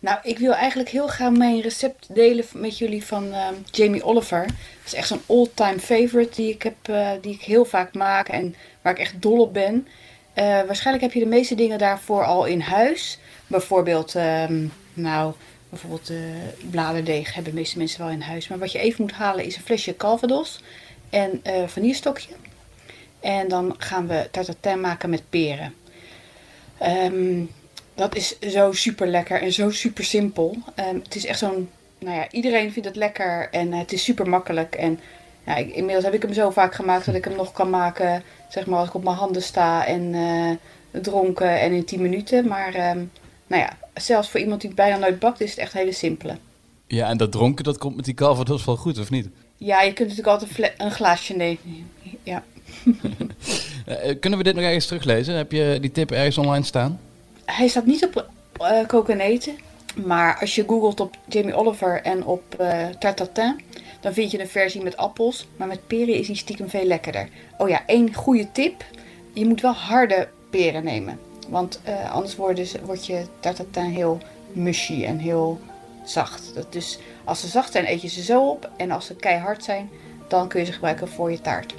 Nou, 0.00 0.18
ik 0.22 0.38
wil 0.38 0.52
eigenlijk 0.52 0.88
heel 0.88 1.06
graag 1.06 1.32
mijn 1.32 1.60
recept 1.60 2.14
delen 2.14 2.44
met 2.52 2.78
jullie 2.78 3.04
van 3.04 3.24
uh, 3.24 3.46
Jamie 3.70 4.04
Oliver. 4.04 4.46
Dat 4.46 4.56
is 4.86 4.94
echt 4.94 5.08
zo'n 5.08 5.22
all-time 5.26 5.78
favorite 5.78 6.34
die 6.34 6.50
ik, 6.50 6.62
heb, 6.62 6.76
uh, 6.90 7.10
die 7.20 7.32
ik 7.32 7.42
heel 7.42 7.64
vaak 7.64 7.94
maak 7.94 8.28
en 8.28 8.54
waar 8.82 8.92
ik 8.92 8.98
echt 8.98 9.22
dol 9.22 9.40
op 9.40 9.52
ben. 9.52 9.86
Uh, 10.38 10.44
waarschijnlijk 10.44 11.04
heb 11.04 11.12
je 11.12 11.20
de 11.20 11.36
meeste 11.36 11.54
dingen 11.54 11.78
daarvoor 11.78 12.24
al 12.24 12.44
in 12.44 12.60
huis. 12.60 13.18
Bijvoorbeeld, 13.46 14.14
um, 14.14 14.72
nou, 14.94 15.34
bijvoorbeeld 15.68 16.10
bladerdeeg 16.70 17.34
hebben 17.34 17.52
de 17.52 17.58
meeste 17.58 17.78
mensen 17.78 18.00
wel 18.00 18.10
in 18.10 18.20
huis. 18.20 18.48
Maar 18.48 18.58
wat 18.58 18.72
je 18.72 18.78
even 18.78 19.02
moet 19.02 19.12
halen 19.12 19.44
is 19.44 19.56
een 19.56 19.62
flesje 19.62 19.96
Calvados 19.96 20.62
en 21.10 21.42
vanillestokje. 21.66 22.32
En 23.20 23.48
dan 23.48 23.74
gaan 23.78 24.06
we 24.06 24.28
tartatin 24.30 24.80
maken 24.80 25.10
met 25.10 25.22
peren. 25.30 25.74
Um, 26.82 27.50
dat 27.94 28.16
is 28.16 28.38
zo 28.38 28.72
super 28.72 29.06
lekker 29.06 29.42
en 29.42 29.52
zo 29.52 29.70
super 29.70 30.04
simpel. 30.04 30.56
Um, 30.76 31.00
het 31.02 31.14
is 31.14 31.26
echt 31.26 31.38
zo'n, 31.38 31.70
nou 31.98 32.16
ja, 32.16 32.30
iedereen 32.30 32.72
vindt 32.72 32.88
het 32.88 32.96
lekker 32.96 33.48
en 33.50 33.68
uh, 33.68 33.78
het 33.78 33.92
is 33.92 34.04
super 34.04 34.28
makkelijk. 34.28 34.74
En 34.74 35.00
ja, 35.46 35.56
ik, 35.56 35.74
inmiddels 35.74 36.04
heb 36.04 36.14
ik 36.14 36.22
hem 36.22 36.32
zo 36.32 36.50
vaak 36.50 36.74
gemaakt 36.74 37.06
dat 37.06 37.14
ik 37.14 37.24
hem 37.24 37.36
nog 37.36 37.52
kan 37.52 37.70
maken, 37.70 38.22
zeg 38.48 38.66
maar 38.66 38.78
als 38.78 38.88
ik 38.88 38.94
op 38.94 39.04
mijn 39.04 39.16
handen 39.16 39.42
sta 39.42 39.86
en 39.86 40.02
uh, 40.02 40.50
dronken 41.02 41.60
en 41.60 41.72
in 41.72 41.84
10 41.84 42.02
minuten. 42.02 42.48
Maar 42.48 42.90
um, 42.90 43.10
nou 43.46 43.62
ja, 43.62 43.76
zelfs 43.94 44.30
voor 44.30 44.40
iemand 44.40 44.60
die 44.60 44.74
bijna 44.74 44.96
nooit 44.96 45.18
bakt 45.18 45.40
is 45.40 45.50
het 45.50 45.58
echt 45.58 45.74
een 45.74 45.80
hele 45.80 45.92
simpele. 45.92 46.36
Ja, 46.86 47.08
en 47.08 47.16
dat 47.16 47.32
dronken, 47.32 47.64
dat 47.64 47.78
komt 47.78 47.96
met 47.96 48.04
die 48.04 48.14
calvados 48.14 48.64
wel 48.64 48.76
goed, 48.76 48.98
of 48.98 49.10
niet? 49.10 49.28
Ja, 49.56 49.82
je 49.82 49.92
kunt 49.92 50.08
natuurlijk 50.08 50.40
altijd 50.40 50.72
een 50.78 50.90
glaasje 50.90 51.36
nemen. 51.36 51.90
Ja. 52.22 52.42
uh, 52.84 54.14
kunnen 54.20 54.38
we 54.38 54.44
dit 54.44 54.54
nog 54.54 54.64
ergens 54.64 54.86
teruglezen? 54.86 55.34
Heb 55.34 55.52
je 55.52 55.78
die 55.80 55.92
tip 55.92 56.10
ergens 56.10 56.38
online 56.38 56.64
staan? 56.64 57.00
Hij 57.44 57.68
staat 57.68 57.86
niet 57.86 58.04
op 58.04 58.28
uh, 58.60 58.86
koken 58.86 59.14
en 59.14 59.20
eten. 59.20 59.56
Maar 60.04 60.38
als 60.40 60.54
je 60.54 60.64
googelt 60.66 61.00
op 61.00 61.16
Jamie 61.28 61.54
Oliver 61.54 62.02
en 62.02 62.24
op 62.24 62.42
uh, 62.60 62.86
tartatin, 62.98 63.60
dan 64.04 64.12
vind 64.12 64.30
je 64.30 64.40
een 64.40 64.48
versie 64.48 64.82
met 64.82 64.96
appels. 64.96 65.46
Maar 65.56 65.68
met 65.68 65.86
peren 65.86 66.14
is 66.14 66.26
die 66.26 66.36
stiekem 66.36 66.68
veel 66.68 66.84
lekkerder. 66.84 67.28
Oh 67.58 67.68
ja, 67.68 67.82
één 67.86 68.14
goede 68.14 68.52
tip. 68.52 68.84
Je 69.32 69.46
moet 69.46 69.60
wel 69.60 69.72
harde 69.72 70.28
peren 70.50 70.84
nemen. 70.84 71.18
Want 71.48 71.80
uh, 71.88 72.12
anders 72.12 72.36
wordt, 72.36 72.56
dus, 72.56 72.74
wordt 72.84 73.06
je 73.06 73.24
tartatin 73.40 73.84
heel 73.84 74.18
mushy 74.52 75.04
en 75.04 75.18
heel 75.18 75.60
zacht. 76.04 76.54
Dat 76.54 76.72
dus 76.72 76.98
als 77.24 77.40
ze 77.40 77.46
zacht 77.46 77.72
zijn, 77.72 77.88
eet 77.88 78.02
je 78.02 78.08
ze 78.08 78.22
zo 78.22 78.48
op. 78.48 78.70
En 78.76 78.90
als 78.90 79.06
ze 79.06 79.16
keihard 79.16 79.64
zijn, 79.64 79.90
dan 80.28 80.48
kun 80.48 80.60
je 80.60 80.66
ze 80.66 80.72
gebruiken 80.72 81.08
voor 81.08 81.30
je 81.30 81.40
taart. 81.40 81.74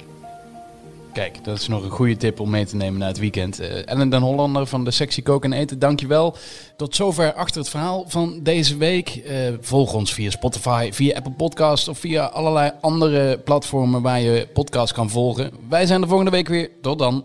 Kijk, 1.16 1.44
dat 1.44 1.58
is 1.58 1.68
nog 1.68 1.82
een 1.82 1.90
goede 1.90 2.16
tip 2.16 2.40
om 2.40 2.50
mee 2.50 2.64
te 2.64 2.76
nemen 2.76 2.98
naar 2.98 3.08
het 3.08 3.18
weekend. 3.18 3.60
Uh, 3.60 3.88
Ellen 3.88 4.08
den 4.08 4.22
Hollander 4.22 4.66
van 4.66 4.84
de 4.84 4.90
sectie 4.90 5.22
Koken 5.22 5.52
en 5.52 5.58
Eten, 5.58 5.78
dankjewel. 5.78 6.36
Tot 6.76 6.94
zover 6.94 7.32
achter 7.32 7.60
het 7.60 7.70
verhaal 7.70 8.04
van 8.08 8.40
deze 8.42 8.76
week. 8.76 9.22
Uh, 9.26 9.32
volg 9.60 9.94
ons 9.94 10.14
via 10.14 10.30
Spotify, 10.30 10.88
via 10.92 11.16
Apple 11.16 11.32
Podcasts 11.32 11.88
of 11.88 11.98
via 11.98 12.24
allerlei 12.24 12.70
andere 12.80 13.38
platformen 13.38 14.02
waar 14.02 14.20
je 14.20 14.48
podcast 14.52 14.92
kan 14.92 15.10
volgen. 15.10 15.50
Wij 15.68 15.86
zijn 15.86 16.00
de 16.00 16.06
volgende 16.06 16.30
week 16.30 16.48
weer. 16.48 16.70
Tot 16.80 16.98
dan. 16.98 17.24